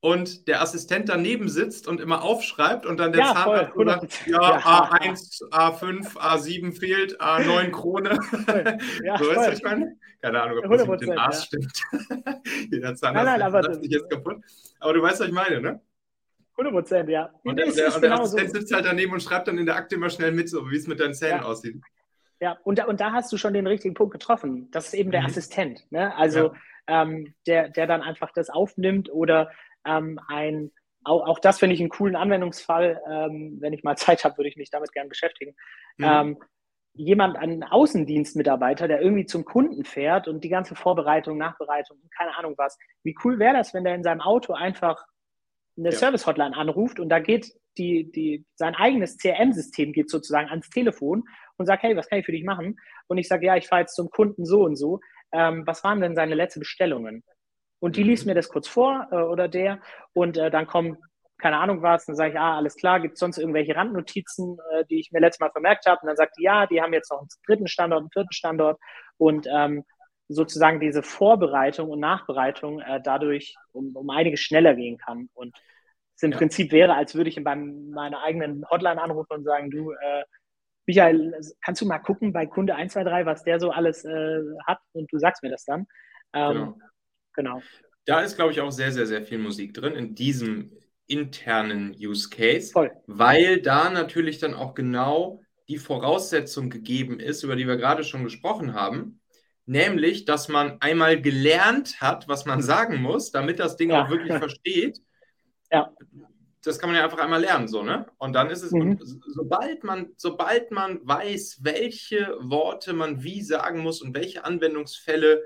[0.00, 4.26] und der Assistent daneben sitzt und immer aufschreibt und dann der ja, Zahnarzt voll, sagt,
[4.26, 8.18] ja, ja, A1, A5, A7 fehlt, A9 Krone.
[9.02, 11.82] Ja, so ist das Keine Ahnung, ob das mit den A's stimmt.
[12.70, 14.36] Jeder Zahnarzt nein, nein, aber sich jetzt kaputt.
[14.78, 15.80] Aber du weißt, was ich meine, ne?
[16.52, 17.30] 100 Prozent, ja.
[17.44, 18.58] Und der, der, und der genau Assistent so.
[18.58, 20.86] sitzt halt daneben und schreibt dann in der Akte immer schnell mit, so wie es
[20.86, 21.80] mit deinen Zähnen aussieht.
[22.40, 24.68] Ja, und da, und da hast du schon den richtigen Punkt getroffen.
[24.70, 25.26] Das ist eben der mhm.
[25.26, 25.86] Assistent.
[25.90, 26.14] Ne?
[26.16, 26.52] Also
[26.86, 29.50] ähm, der, der dann einfach das aufnimmt oder
[29.86, 30.70] ähm, ein,
[31.04, 33.00] auch, auch das finde ich einen coolen Anwendungsfall.
[33.10, 35.54] Ähm, wenn ich mal Zeit habe, würde ich mich damit gerne beschäftigen.
[35.96, 36.04] Mhm.
[36.04, 36.38] Ähm,
[36.94, 42.54] jemand, ein Außendienstmitarbeiter, der irgendwie zum Kunden fährt und die ganze Vorbereitung, Nachbereitung, keine Ahnung
[42.56, 42.76] was.
[43.04, 45.04] Wie cool wäre das, wenn der in seinem Auto einfach
[45.76, 45.96] eine ja.
[45.96, 51.22] Service-Hotline anruft und da geht die, die, sein eigenes CRM-System geht sozusagen ans Telefon
[51.56, 52.76] und sagt, hey, was kann ich für dich machen?
[53.06, 54.98] Und ich sage, ja, ich fahre jetzt zum Kunden so und so.
[55.32, 57.22] Ähm, was waren denn seine letzten Bestellungen?
[57.80, 58.30] Und die liest mhm.
[58.30, 59.80] mir das kurz vor äh, oder der
[60.12, 60.98] und äh, dann kommt
[61.38, 64.84] keine Ahnung was, dann sage ich, ah, alles klar, gibt es sonst irgendwelche Randnotizen, äh,
[64.86, 66.00] die ich mir letztes Mal vermerkt habe?
[66.02, 68.80] Und dann sagt die, ja, die haben jetzt noch einen dritten Standort, einen vierten Standort
[69.18, 69.84] und ähm,
[70.28, 75.30] sozusagen diese Vorbereitung und Nachbereitung äh, dadurch um, um einiges schneller gehen kann.
[75.32, 75.56] Und
[76.16, 76.38] es im ja.
[76.38, 80.24] Prinzip wäre, als würde ich bei meiner eigenen Hotline anrufen und sagen, du, äh,
[80.86, 85.10] Michael, kannst du mal gucken bei Kunde 123, was der so alles äh, hat und
[85.12, 85.86] du sagst mir das dann.
[86.32, 86.78] Ähm, genau.
[87.38, 87.62] Genau.
[88.04, 90.72] Da ist, glaube ich, auch sehr, sehr, sehr viel Musik drin in diesem
[91.06, 92.90] internen Use Case, Voll.
[93.06, 98.24] weil da natürlich dann auch genau die Voraussetzung gegeben ist, über die wir gerade schon
[98.24, 99.20] gesprochen haben,
[99.66, 104.04] nämlich, dass man einmal gelernt hat, was man sagen muss, damit das Ding ja.
[104.04, 105.00] auch wirklich versteht.
[105.70, 105.92] Ja.
[106.64, 108.06] Das kann man ja einfach einmal lernen, so, ne?
[108.18, 108.98] Und dann ist es, mhm.
[109.00, 115.42] sobald man, sobald man weiß, welche Worte man wie sagen muss und welche Anwendungsfälle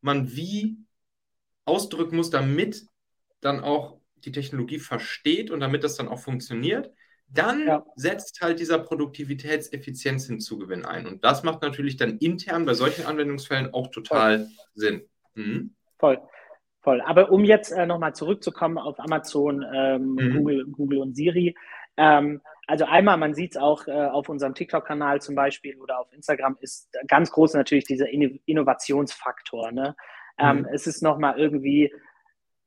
[0.00, 0.78] man wie
[1.64, 2.86] ausdrücken muss, damit
[3.40, 6.92] dann auch die Technologie versteht und damit das dann auch funktioniert,
[7.28, 7.84] dann ja.
[7.96, 11.06] setzt halt dieser Produktivitätseffizienz-Hinzugewinn ein.
[11.06, 14.48] Und das macht natürlich dann intern bei solchen Anwendungsfällen auch total Voll.
[14.74, 15.08] Sinn.
[15.34, 15.74] Mhm.
[15.98, 16.20] Voll.
[16.82, 17.00] Voll.
[17.00, 20.36] Aber um jetzt äh, nochmal zurückzukommen auf Amazon, ähm, mhm.
[20.36, 21.56] Google, Google und Siri.
[21.96, 26.12] Ähm, also einmal, man sieht es auch äh, auf unserem TikTok-Kanal zum Beispiel oder auf
[26.12, 29.72] Instagram, ist ganz groß natürlich dieser Innovationsfaktor.
[29.72, 29.94] Ne?
[30.38, 30.68] Ähm, mhm.
[30.72, 31.92] Es ist nochmal irgendwie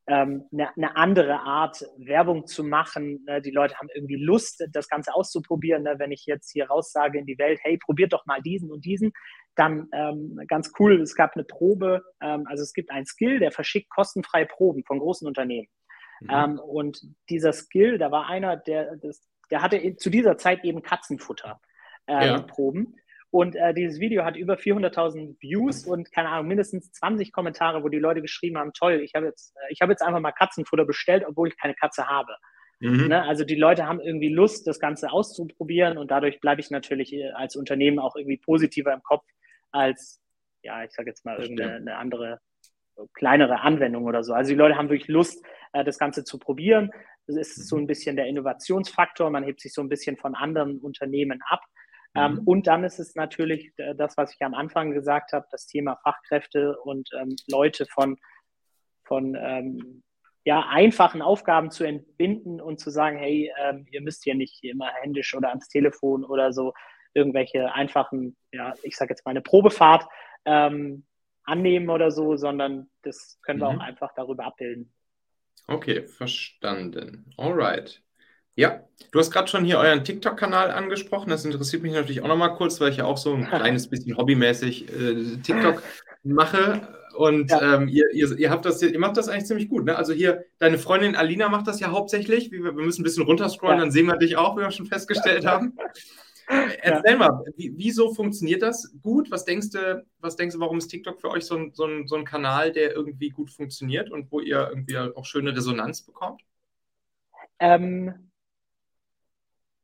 [0.08, 3.24] ähm, eine, eine, andere Art, Werbung zu machen.
[3.26, 3.42] Ne?
[3.42, 5.84] Die Leute haben irgendwie Lust, das Ganze auszuprobieren.
[5.84, 5.96] Ne?
[5.98, 9.14] Wenn ich jetzt hier raussage in die Welt, hey, probiert doch mal diesen und diesen,
[9.56, 13.52] dann ähm, ganz cool, es gab eine Probe, ähm, also es gibt einen Skill, der
[13.52, 15.68] verschickt kostenfreie Proben von großen Unternehmen.
[16.22, 16.30] Mhm.
[16.30, 20.82] Ähm, und dieser Skill, da war einer, der, das, der hatte zu dieser Zeit eben
[20.84, 21.60] Katzenfutter.
[22.08, 22.42] Äh, ja.
[22.42, 22.96] Proben.
[23.32, 27.90] Und äh, dieses Video hat über 400.000 Views und keine Ahnung, mindestens 20 Kommentare, wo
[27.90, 31.26] die Leute geschrieben haben, toll, ich habe jetzt, äh, ich jetzt einfach mal Katzenfutter bestellt,
[31.28, 32.36] obwohl ich keine Katze habe.
[32.80, 33.08] Mhm.
[33.08, 33.24] Ne?
[33.24, 37.32] Also die Leute haben irgendwie Lust, das Ganze auszuprobieren und dadurch bleibe ich natürlich äh,
[37.32, 39.26] als Unternehmen auch irgendwie positiver im Kopf
[39.72, 40.22] als,
[40.64, 42.40] ja, ich sage jetzt mal irgendeine andere
[43.14, 44.34] kleinere Anwendung oder so.
[44.34, 46.92] Also die Leute haben wirklich Lust, äh, das Ganze zu probieren.
[47.28, 47.84] Das ist so mhm.
[47.84, 49.30] ein bisschen der Innovationsfaktor.
[49.30, 51.62] Man hebt sich so ein bisschen von anderen Unternehmen ab.
[52.16, 52.40] Ähm, mhm.
[52.46, 55.98] und dann ist es natürlich äh, das, was ich am Anfang gesagt habe, das Thema
[55.98, 58.18] Fachkräfte und ähm, Leute von,
[59.04, 60.04] von ähm,
[60.46, 64.92] ja, einfachen Aufgaben zu entbinden und zu sagen, hey, ähm, ihr müsst hier nicht immer
[65.02, 66.74] händisch oder ans Telefon oder so
[67.14, 70.06] irgendwelche einfachen, ja, ich sage jetzt mal eine Probefahrt
[70.46, 71.06] ähm,
[71.44, 73.80] annehmen oder so, sondern das können wir mhm.
[73.80, 74.94] auch einfach darüber abbilden.
[75.68, 77.34] Okay, verstanden.
[77.38, 78.05] Alright.
[78.56, 78.82] Ja,
[79.12, 81.30] du hast gerade schon hier euren TikTok-Kanal angesprochen.
[81.30, 84.18] Das interessiert mich natürlich auch nochmal kurz, weil ich ja auch so ein kleines bisschen
[84.18, 85.84] hobbymäßig äh, TikTok
[86.24, 86.88] mache.
[87.16, 87.76] Und ja.
[87.76, 89.86] ähm, ihr, ihr, ihr, habt das, ihr macht das eigentlich ziemlich gut.
[89.86, 89.96] Ne?
[89.96, 92.52] Also hier, deine Freundin Alina macht das ja hauptsächlich.
[92.52, 93.84] Wir, wir müssen ein bisschen runterscrollen, ja.
[93.84, 95.52] dann sehen wir dich auch, wie wir schon festgestellt ja.
[95.52, 95.78] haben.
[96.48, 99.32] Erzähl mal, wie, wieso funktioniert das gut?
[99.32, 102.08] Was denkst du, was denkst du, warum ist TikTok für euch so ein, so, ein,
[102.08, 106.42] so ein Kanal, der irgendwie gut funktioniert und wo ihr irgendwie auch schöne Resonanz bekommt?
[107.60, 108.30] Ähm,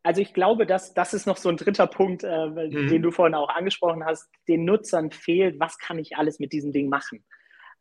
[0.04, 2.89] also ich glaube, dass das ist noch so ein dritter Punkt, äh, mhm.
[2.89, 4.30] den du vorhin auch angesprochen hast.
[4.47, 7.24] Den Nutzern fehlt, was kann ich alles mit diesem Ding machen?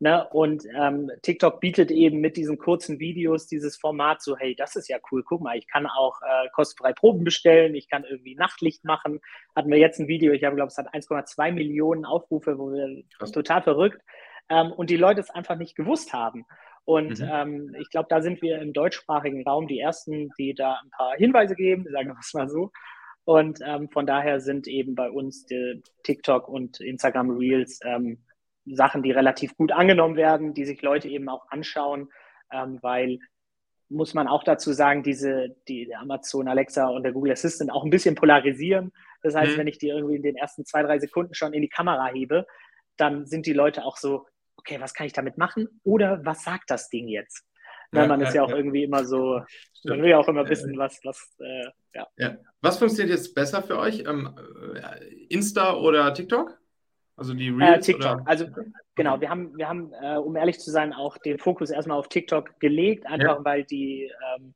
[0.02, 0.26] Ne?
[0.30, 4.88] Und ähm, TikTok bietet eben mit diesen kurzen Videos dieses Format so, hey, das ist
[4.88, 8.82] ja cool, guck mal, ich kann auch äh, kostenfrei Proben bestellen, ich kann irgendwie Nachtlicht
[8.82, 9.20] machen.
[9.54, 13.02] Hatten wir jetzt ein Video, ich habe, glaube es hat 1,2 Millionen Aufrufe, wo wir
[13.18, 13.30] Krass.
[13.30, 14.00] total verrückt.
[14.48, 16.46] Ähm, und die Leute es einfach nicht gewusst haben.
[16.84, 17.28] Und mhm.
[17.30, 21.14] ähm, ich glaube, da sind wir im deutschsprachigen Raum die Ersten, die da ein paar
[21.16, 22.70] Hinweise geben, sagen wir es mal so.
[23.24, 25.46] Und ähm, von daher sind eben bei uns
[26.02, 28.24] TikTok und Instagram Reels ähm,
[28.66, 32.08] Sachen, die relativ gut angenommen werden, die sich Leute eben auch anschauen,
[32.52, 33.18] ähm, weil
[33.88, 37.90] muss man auch dazu sagen, diese, die Amazon Alexa und der Google Assistant auch ein
[37.90, 38.92] bisschen polarisieren.
[39.22, 39.58] Das heißt, mhm.
[39.58, 42.46] wenn ich die irgendwie in den ersten zwei, drei Sekunden schon in die Kamera hebe,
[42.96, 44.26] dann sind die Leute auch so,
[44.60, 45.68] okay, was kann ich damit machen?
[45.82, 47.44] Oder was sagt das Ding jetzt?
[47.92, 48.56] Ja, man ja, ist ja auch ja.
[48.56, 49.42] irgendwie immer so,
[49.74, 49.84] Stimmt.
[49.96, 52.06] man will ja auch immer wissen, was, was, äh, ja.
[52.16, 52.36] ja.
[52.60, 54.04] Was funktioniert jetzt besser für euch?
[54.06, 54.36] Ähm,
[54.74, 56.56] äh, Insta oder TikTok?
[57.16, 57.88] Also die äh, Reels?
[57.88, 58.20] Äh, TikTok.
[58.20, 58.28] Oder?
[58.28, 58.46] Also
[58.94, 62.08] genau, wir haben, wir haben, äh, um ehrlich zu sein, auch den Fokus erstmal auf
[62.08, 63.44] TikTok gelegt, einfach ja.
[63.44, 64.54] weil die, ähm,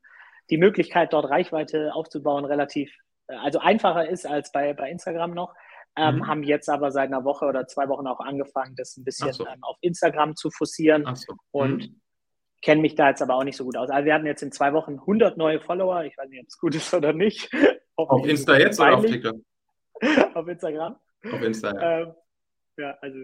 [0.50, 2.94] die Möglichkeit, dort Reichweite aufzubauen, relativ,
[3.26, 5.54] äh, also einfacher ist als bei, bei Instagram noch.
[5.96, 6.26] Ähm, mhm.
[6.26, 9.46] Haben jetzt aber seit einer Woche oder zwei Wochen auch angefangen, das ein bisschen so.
[9.46, 11.06] ähm, auf Instagram zu forcieren.
[11.14, 11.32] So.
[11.32, 11.38] Mhm.
[11.52, 11.90] Und
[12.64, 13.90] kenne mich da jetzt aber auch nicht so gut aus.
[13.90, 16.04] Also wir hatten jetzt in zwei Wochen 100 neue Follower.
[16.04, 17.48] Ich weiß nicht, ob es gut ist oder nicht.
[17.96, 19.36] auf Insta jetzt oder auf TikTok?
[20.34, 20.96] auf Instagram.
[21.30, 21.82] Auf Instagram.
[21.82, 22.14] Ähm,
[22.78, 23.18] ja, also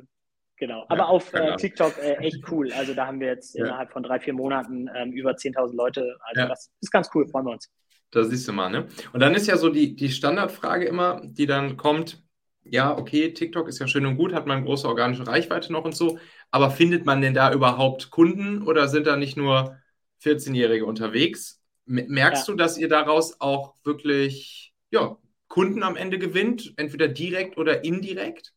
[0.56, 0.84] genau.
[0.88, 2.70] Aber ja, auf äh, TikTok äh, echt cool.
[2.72, 3.64] Also da haben wir jetzt ja.
[3.64, 6.16] innerhalb von drei, vier Monaten ähm, über 10.000 Leute.
[6.22, 6.46] Also ja.
[6.46, 7.70] das ist ganz cool, freuen wir uns.
[8.12, 8.88] Da siehst du mal, ne?
[9.12, 12.22] Und dann ist ja so die, die Standardfrage immer, die dann kommt,
[12.64, 15.94] ja, okay, TikTok ist ja schön und gut, hat man große organische Reichweite noch und
[15.94, 16.18] so,
[16.50, 19.76] aber findet man denn da überhaupt Kunden oder sind da nicht nur
[20.22, 21.60] 14-Jährige unterwegs?
[21.86, 22.52] Merkst ja.
[22.52, 25.16] du, dass ihr daraus auch wirklich ja,
[25.48, 28.52] Kunden am Ende gewinnt, entweder direkt oder indirekt?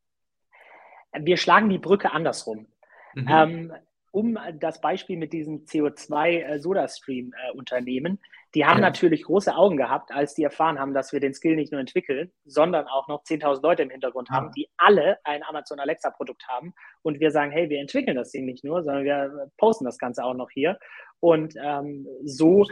[1.20, 2.66] wir schlagen die Brücke andersrum.
[3.14, 3.28] Mhm.
[3.30, 3.72] Ähm,
[4.12, 8.20] um das Beispiel mit diesem CO2-Soda-Stream-Unternehmen,
[8.56, 8.88] die haben ja.
[8.88, 12.32] natürlich große Augen gehabt, als die erfahren haben, dass wir den Skill nicht nur entwickeln,
[12.46, 14.36] sondern auch noch 10.000 Leute im Hintergrund ja.
[14.36, 16.74] haben, die alle ein Amazon Alexa-Produkt haben.
[17.02, 20.24] Und wir sagen, hey, wir entwickeln das Ding nicht nur, sondern wir posten das Ganze
[20.24, 20.78] auch noch hier.
[21.20, 22.66] Und ähm, so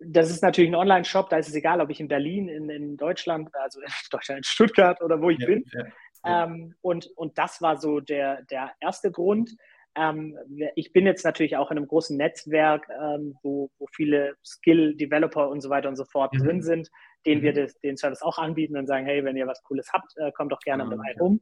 [0.00, 2.96] das ist natürlich ein Online-Shop, da ist es egal, ob ich in Berlin, in, in
[2.96, 5.64] Deutschland, also in Deutschland, in Stuttgart oder wo ich ja, bin.
[5.72, 5.84] Ja,
[6.24, 6.44] ja.
[6.44, 9.50] Ähm, und, und das war so der, der erste Grund.
[9.94, 10.36] Ähm,
[10.76, 15.60] ich bin jetzt natürlich auch in einem großen Netzwerk, ähm, wo, wo viele Skill-Developer und
[15.60, 16.38] so weiter und so fort mhm.
[16.38, 16.90] drin sind,
[17.26, 17.44] denen mhm.
[17.44, 20.30] wir das, den Service auch anbieten und sagen, hey, wenn ihr was Cooles habt, äh,
[20.32, 21.20] kommt doch gerne ah, dabei okay.
[21.20, 21.40] rum.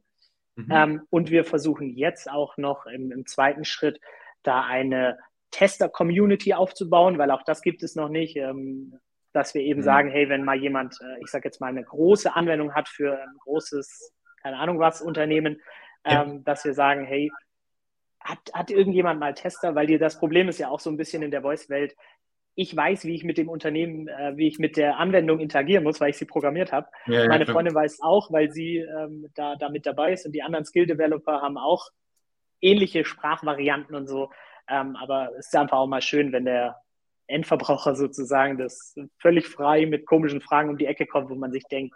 [0.55, 0.71] Mhm.
[0.71, 3.99] Ähm, und wir versuchen jetzt auch noch im, im zweiten Schritt
[4.43, 5.19] da eine
[5.51, 8.99] Tester-Community aufzubauen, weil auch das gibt es noch nicht, ähm,
[9.33, 9.85] dass wir eben mhm.
[9.85, 13.21] sagen, hey, wenn mal jemand, äh, ich sage jetzt mal, eine große Anwendung hat für
[13.21, 15.61] ein großes, keine Ahnung was, Unternehmen,
[16.05, 16.23] ja.
[16.23, 17.31] ähm, dass wir sagen, hey,
[18.19, 19.75] hat, hat irgendjemand mal Tester?
[19.75, 21.95] Weil dir das Problem ist ja auch so ein bisschen in der Voice-Welt.
[22.55, 26.01] Ich weiß, wie ich mit dem Unternehmen, äh, wie ich mit der Anwendung interagieren muss,
[26.01, 26.87] weil ich sie programmiert habe.
[27.05, 27.55] Ja, ja, Meine klar.
[27.55, 31.41] Freundin weiß auch, weil sie ähm, da, da mit dabei ist und die anderen Skill-Developer
[31.41, 31.89] haben auch
[32.61, 34.31] ähnliche Sprachvarianten und so.
[34.67, 36.81] Ähm, aber es ist einfach auch mal schön, wenn der
[37.27, 41.63] Endverbraucher sozusagen das völlig frei mit komischen Fragen um die Ecke kommt, wo man sich
[41.65, 41.95] denkt,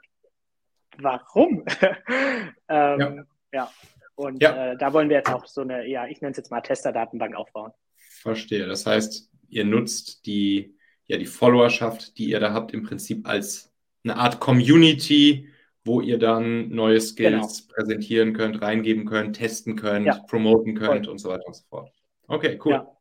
[0.97, 1.65] warum?
[2.69, 3.25] ähm, ja.
[3.53, 3.71] ja.
[4.15, 4.71] Und ja.
[4.71, 7.35] Äh, da wollen wir jetzt auch so eine, ja, ich nenne es jetzt mal Tester-Datenbank
[7.35, 7.71] aufbauen.
[7.95, 8.67] Verstehe.
[8.67, 10.75] Das heißt, ihr nutzt die,
[11.07, 15.49] ja, die Followerschaft, die ihr da habt, im Prinzip als eine Art Community,
[15.83, 17.73] wo ihr dann neue Skills genau.
[17.75, 20.19] präsentieren könnt, reingeben könnt, testen könnt, ja.
[20.27, 21.11] promoten könnt Voll.
[21.11, 21.91] und so weiter und so fort.
[22.27, 22.73] Okay, cool.
[22.73, 22.97] Ja.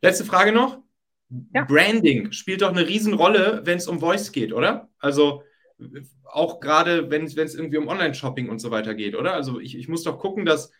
[0.00, 0.78] Letzte Frage noch.
[1.52, 1.64] Ja.
[1.64, 4.88] Branding spielt doch eine Riesenrolle, wenn es um Voice geht, oder?
[4.98, 5.42] Also
[6.24, 9.34] auch gerade, wenn es irgendwie um Online-Shopping und so weiter geht, oder?
[9.34, 10.70] Also ich, ich muss doch gucken, dass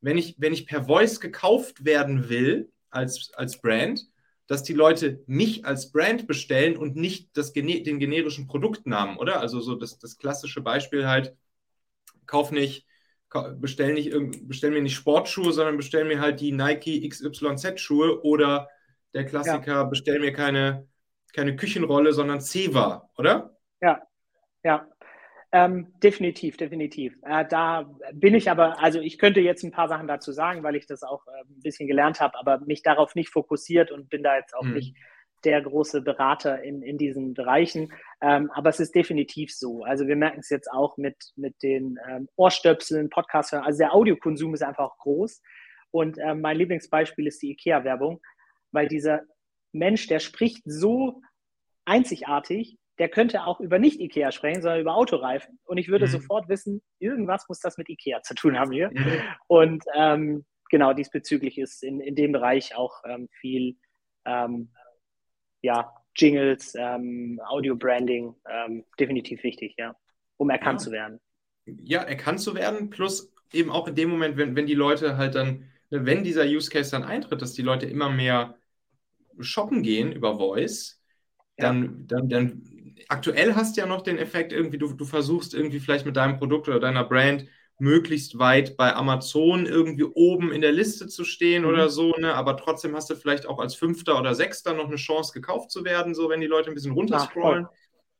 [0.00, 4.06] wenn ich, wenn ich per Voice gekauft werden will als, als Brand,
[4.46, 9.40] dass die Leute mich als Brand bestellen und nicht das, den generischen Produktnamen, oder?
[9.40, 11.34] Also so das, das klassische Beispiel halt,
[12.26, 12.86] kauf nicht
[13.56, 14.12] bestell, nicht,
[14.46, 18.68] bestell mir nicht Sportschuhe, sondern bestell mir halt die Nike XYZ-Schuhe oder
[19.12, 19.84] der Klassiker, ja.
[19.84, 20.86] bestell mir keine,
[21.32, 23.56] keine Küchenrolle, sondern Ceva, oder?
[23.80, 24.02] Ja,
[24.64, 24.88] ja.
[25.52, 27.16] Ähm, definitiv, definitiv.
[27.22, 30.74] Äh, da bin ich aber, also ich könnte jetzt ein paar Sachen dazu sagen, weil
[30.74, 34.24] ich das auch äh, ein bisschen gelernt habe, aber mich darauf nicht fokussiert und bin
[34.24, 34.74] da jetzt auch hm.
[34.74, 34.96] nicht
[35.44, 37.92] der große Berater in, in diesen Bereichen.
[38.20, 39.84] Ähm, aber es ist definitiv so.
[39.84, 43.52] Also wir merken es jetzt auch mit, mit den ähm, Ohrstöpseln, Podcasts.
[43.52, 45.40] Also der Audiokonsum ist einfach groß.
[45.92, 48.20] Und ähm, mein Lieblingsbeispiel ist die IKEA-Werbung,
[48.72, 49.22] weil dieser
[49.70, 51.22] Mensch, der spricht so
[51.84, 55.58] einzigartig, der könnte auch über nicht IKEA sprechen, sondern über Autoreifen.
[55.64, 56.10] Und ich würde mhm.
[56.10, 58.90] sofort wissen, irgendwas muss das mit IKEA zu tun haben hier.
[58.92, 59.20] Mhm.
[59.48, 63.76] Und ähm, genau diesbezüglich ist in, in dem Bereich auch ähm, viel
[64.24, 64.70] ähm,
[65.62, 69.96] ja, Jingles, ähm, Audio-Branding ähm, definitiv wichtig, ja,
[70.36, 70.84] um erkannt ja.
[70.84, 71.20] zu werden.
[71.66, 75.34] Ja, erkannt zu werden, plus eben auch in dem Moment, wenn, wenn die Leute halt
[75.34, 78.56] dann, ne, wenn dieser Use Case dann eintritt, dass die Leute immer mehr
[79.40, 81.02] shoppen gehen über Voice,
[81.56, 82.18] dann, ja.
[82.18, 82.73] dann, dann
[83.08, 86.36] aktuell hast du ja noch den Effekt, irgendwie, du, du versuchst irgendwie vielleicht mit deinem
[86.36, 87.46] Produkt oder deiner Brand
[87.78, 91.68] möglichst weit bei Amazon irgendwie oben in der Liste zu stehen mhm.
[91.68, 92.34] oder so, ne?
[92.34, 95.84] aber trotzdem hast du vielleicht auch als Fünfter oder Sechster noch eine Chance gekauft zu
[95.84, 97.66] werden, so wenn die Leute ein bisschen runterscrollen.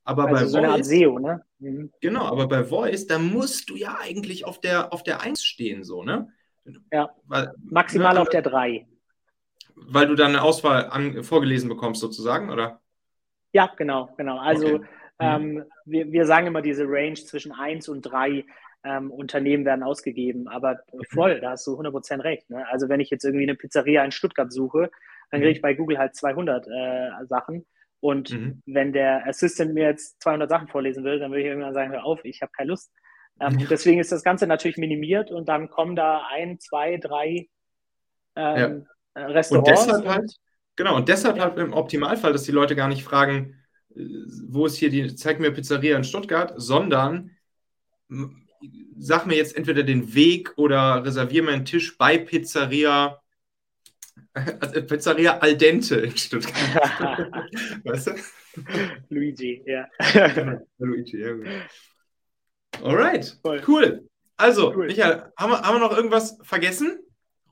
[0.06, 1.42] Aber also bei so Voice, SEO, ne?
[1.60, 1.90] Mhm.
[2.00, 5.82] Genau, aber bei Voice, da musst du ja eigentlich auf der, auf der 1 stehen,
[5.82, 6.28] so, ne?
[6.92, 7.10] Ja.
[7.26, 8.86] Weil, Maximal ne, auf der 3.
[9.76, 12.80] Weil du dann eine Auswahl an, vorgelesen bekommst, sozusagen, oder?
[13.54, 14.38] Ja, genau, genau.
[14.38, 14.78] Also okay.
[14.78, 15.58] mhm.
[15.58, 18.44] ähm, wir, wir sagen immer diese Range zwischen 1 und 3
[18.82, 20.48] ähm, Unternehmen werden ausgegeben.
[20.48, 21.02] Aber mhm.
[21.10, 22.50] voll, da hast du 100% recht.
[22.50, 22.66] Ne?
[22.68, 24.90] Also wenn ich jetzt irgendwie eine Pizzeria in Stuttgart suche,
[25.30, 25.62] dann kriege ich mhm.
[25.62, 27.64] bei Google halt 200 äh, Sachen.
[28.00, 28.60] Und mhm.
[28.66, 32.04] wenn der Assistant mir jetzt 200 Sachen vorlesen will, dann würde ich irgendwann sagen, hör
[32.04, 32.92] auf, ich habe keine Lust.
[33.40, 37.48] Ähm, und deswegen ist das Ganze natürlich minimiert und dann kommen da ein, zwei, drei
[38.36, 38.86] ähm,
[39.16, 39.26] ja.
[39.26, 39.50] Restaurants.
[39.50, 40.36] Und deshalb halt,
[40.76, 41.44] genau, und deshalb ja.
[41.44, 43.56] halt im Optimalfall, dass die Leute gar nicht fragen,
[43.94, 44.02] äh,
[44.48, 47.30] wo ist hier die, zeig mir Pizzeria in Stuttgart, sondern
[48.96, 53.20] sag mir jetzt entweder den Weg oder reservier mir einen Tisch bei Pizzeria.
[54.34, 56.54] Also Pizzeria Al Dente in Stuttgart.
[57.84, 58.12] weißt du?
[59.08, 59.88] Luigi, ja.
[60.78, 61.34] Luigi, ja.
[62.82, 63.62] Alright, Voll.
[63.68, 64.08] cool.
[64.36, 64.86] Also, cool.
[64.86, 66.98] Michael, haben wir, haben wir noch irgendwas vergessen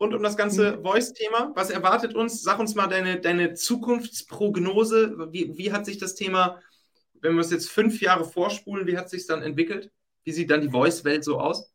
[0.03, 0.83] rund um das ganze mhm.
[0.83, 1.53] Voice-Thema?
[1.55, 2.43] Was erwartet uns?
[2.43, 5.33] Sag uns mal deine, deine Zukunftsprognose.
[5.33, 6.61] Wie, wie hat sich das Thema,
[7.15, 9.91] wenn wir es jetzt fünf Jahre vorspulen, wie hat sich dann entwickelt?
[10.25, 11.73] Wie sieht dann die Voice-Welt so aus?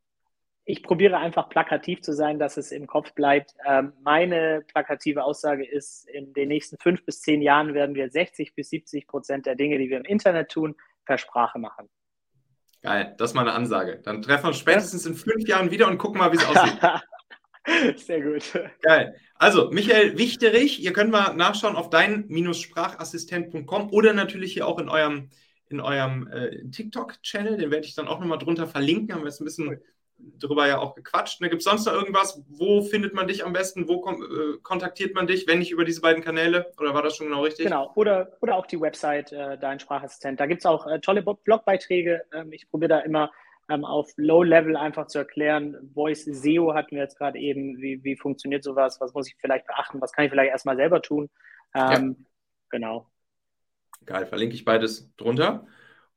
[0.69, 3.53] ich probiere einfach plakativ zu sein, dass es im Kopf bleibt.
[3.65, 8.53] Ähm, meine plakative Aussage ist, in den nächsten fünf bis zehn Jahren werden wir 60
[8.53, 10.75] bis 70 Prozent der Dinge, die wir im Internet tun,
[11.05, 11.89] per Sprache machen.
[12.81, 14.01] Geil, das ist mal eine Ansage.
[14.03, 16.77] Dann treffen wir uns spätestens in fünf Jahren wieder und gucken mal, wie es aussieht.
[17.97, 18.43] Sehr gut.
[18.81, 19.15] Geil.
[19.35, 25.29] Also, Michael Wichterich, ihr könnt mal nachschauen auf dein-sprachassistent.com oder natürlich hier auch in eurem,
[25.69, 27.57] in eurem äh, TikTok-Channel.
[27.57, 29.13] Den werde ich dann auch nochmal drunter verlinken.
[29.13, 29.79] Haben wir jetzt ein bisschen
[30.39, 31.41] drüber ja auch gequatscht.
[31.41, 31.49] Ne?
[31.49, 32.41] Gibt es sonst noch irgendwas?
[32.47, 33.87] Wo findet man dich am besten?
[33.87, 36.71] Wo äh, kontaktiert man dich, wenn nicht über diese beiden Kanäle?
[36.79, 37.65] Oder war das schon genau richtig?
[37.65, 40.39] Genau, oder, oder auch die Website äh, Dein Sprachassistent.
[40.39, 42.23] Da gibt es auch äh, tolle Blogbeiträge.
[42.33, 43.31] Ähm, ich probiere da immer
[43.69, 45.91] ähm, auf Low-Level einfach zu erklären.
[45.93, 47.77] Voice SEO hatten wir jetzt gerade eben.
[47.81, 48.99] Wie, wie funktioniert sowas?
[49.01, 50.01] Was muss ich vielleicht beachten?
[50.01, 51.29] Was kann ich vielleicht erstmal selber tun?
[51.73, 52.25] Ähm, ja.
[52.69, 53.09] Genau.
[54.05, 55.67] Geil, verlinke ich beides drunter.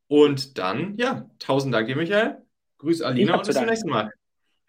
[0.06, 2.42] Und dann, ja, tausend Dank dir, Michael.
[2.78, 4.12] Grüß Alina und bis zum nächsten Mal.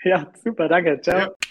[0.03, 0.99] Ja, super, danke.
[1.01, 1.19] Ciao.
[1.19, 1.50] Ja.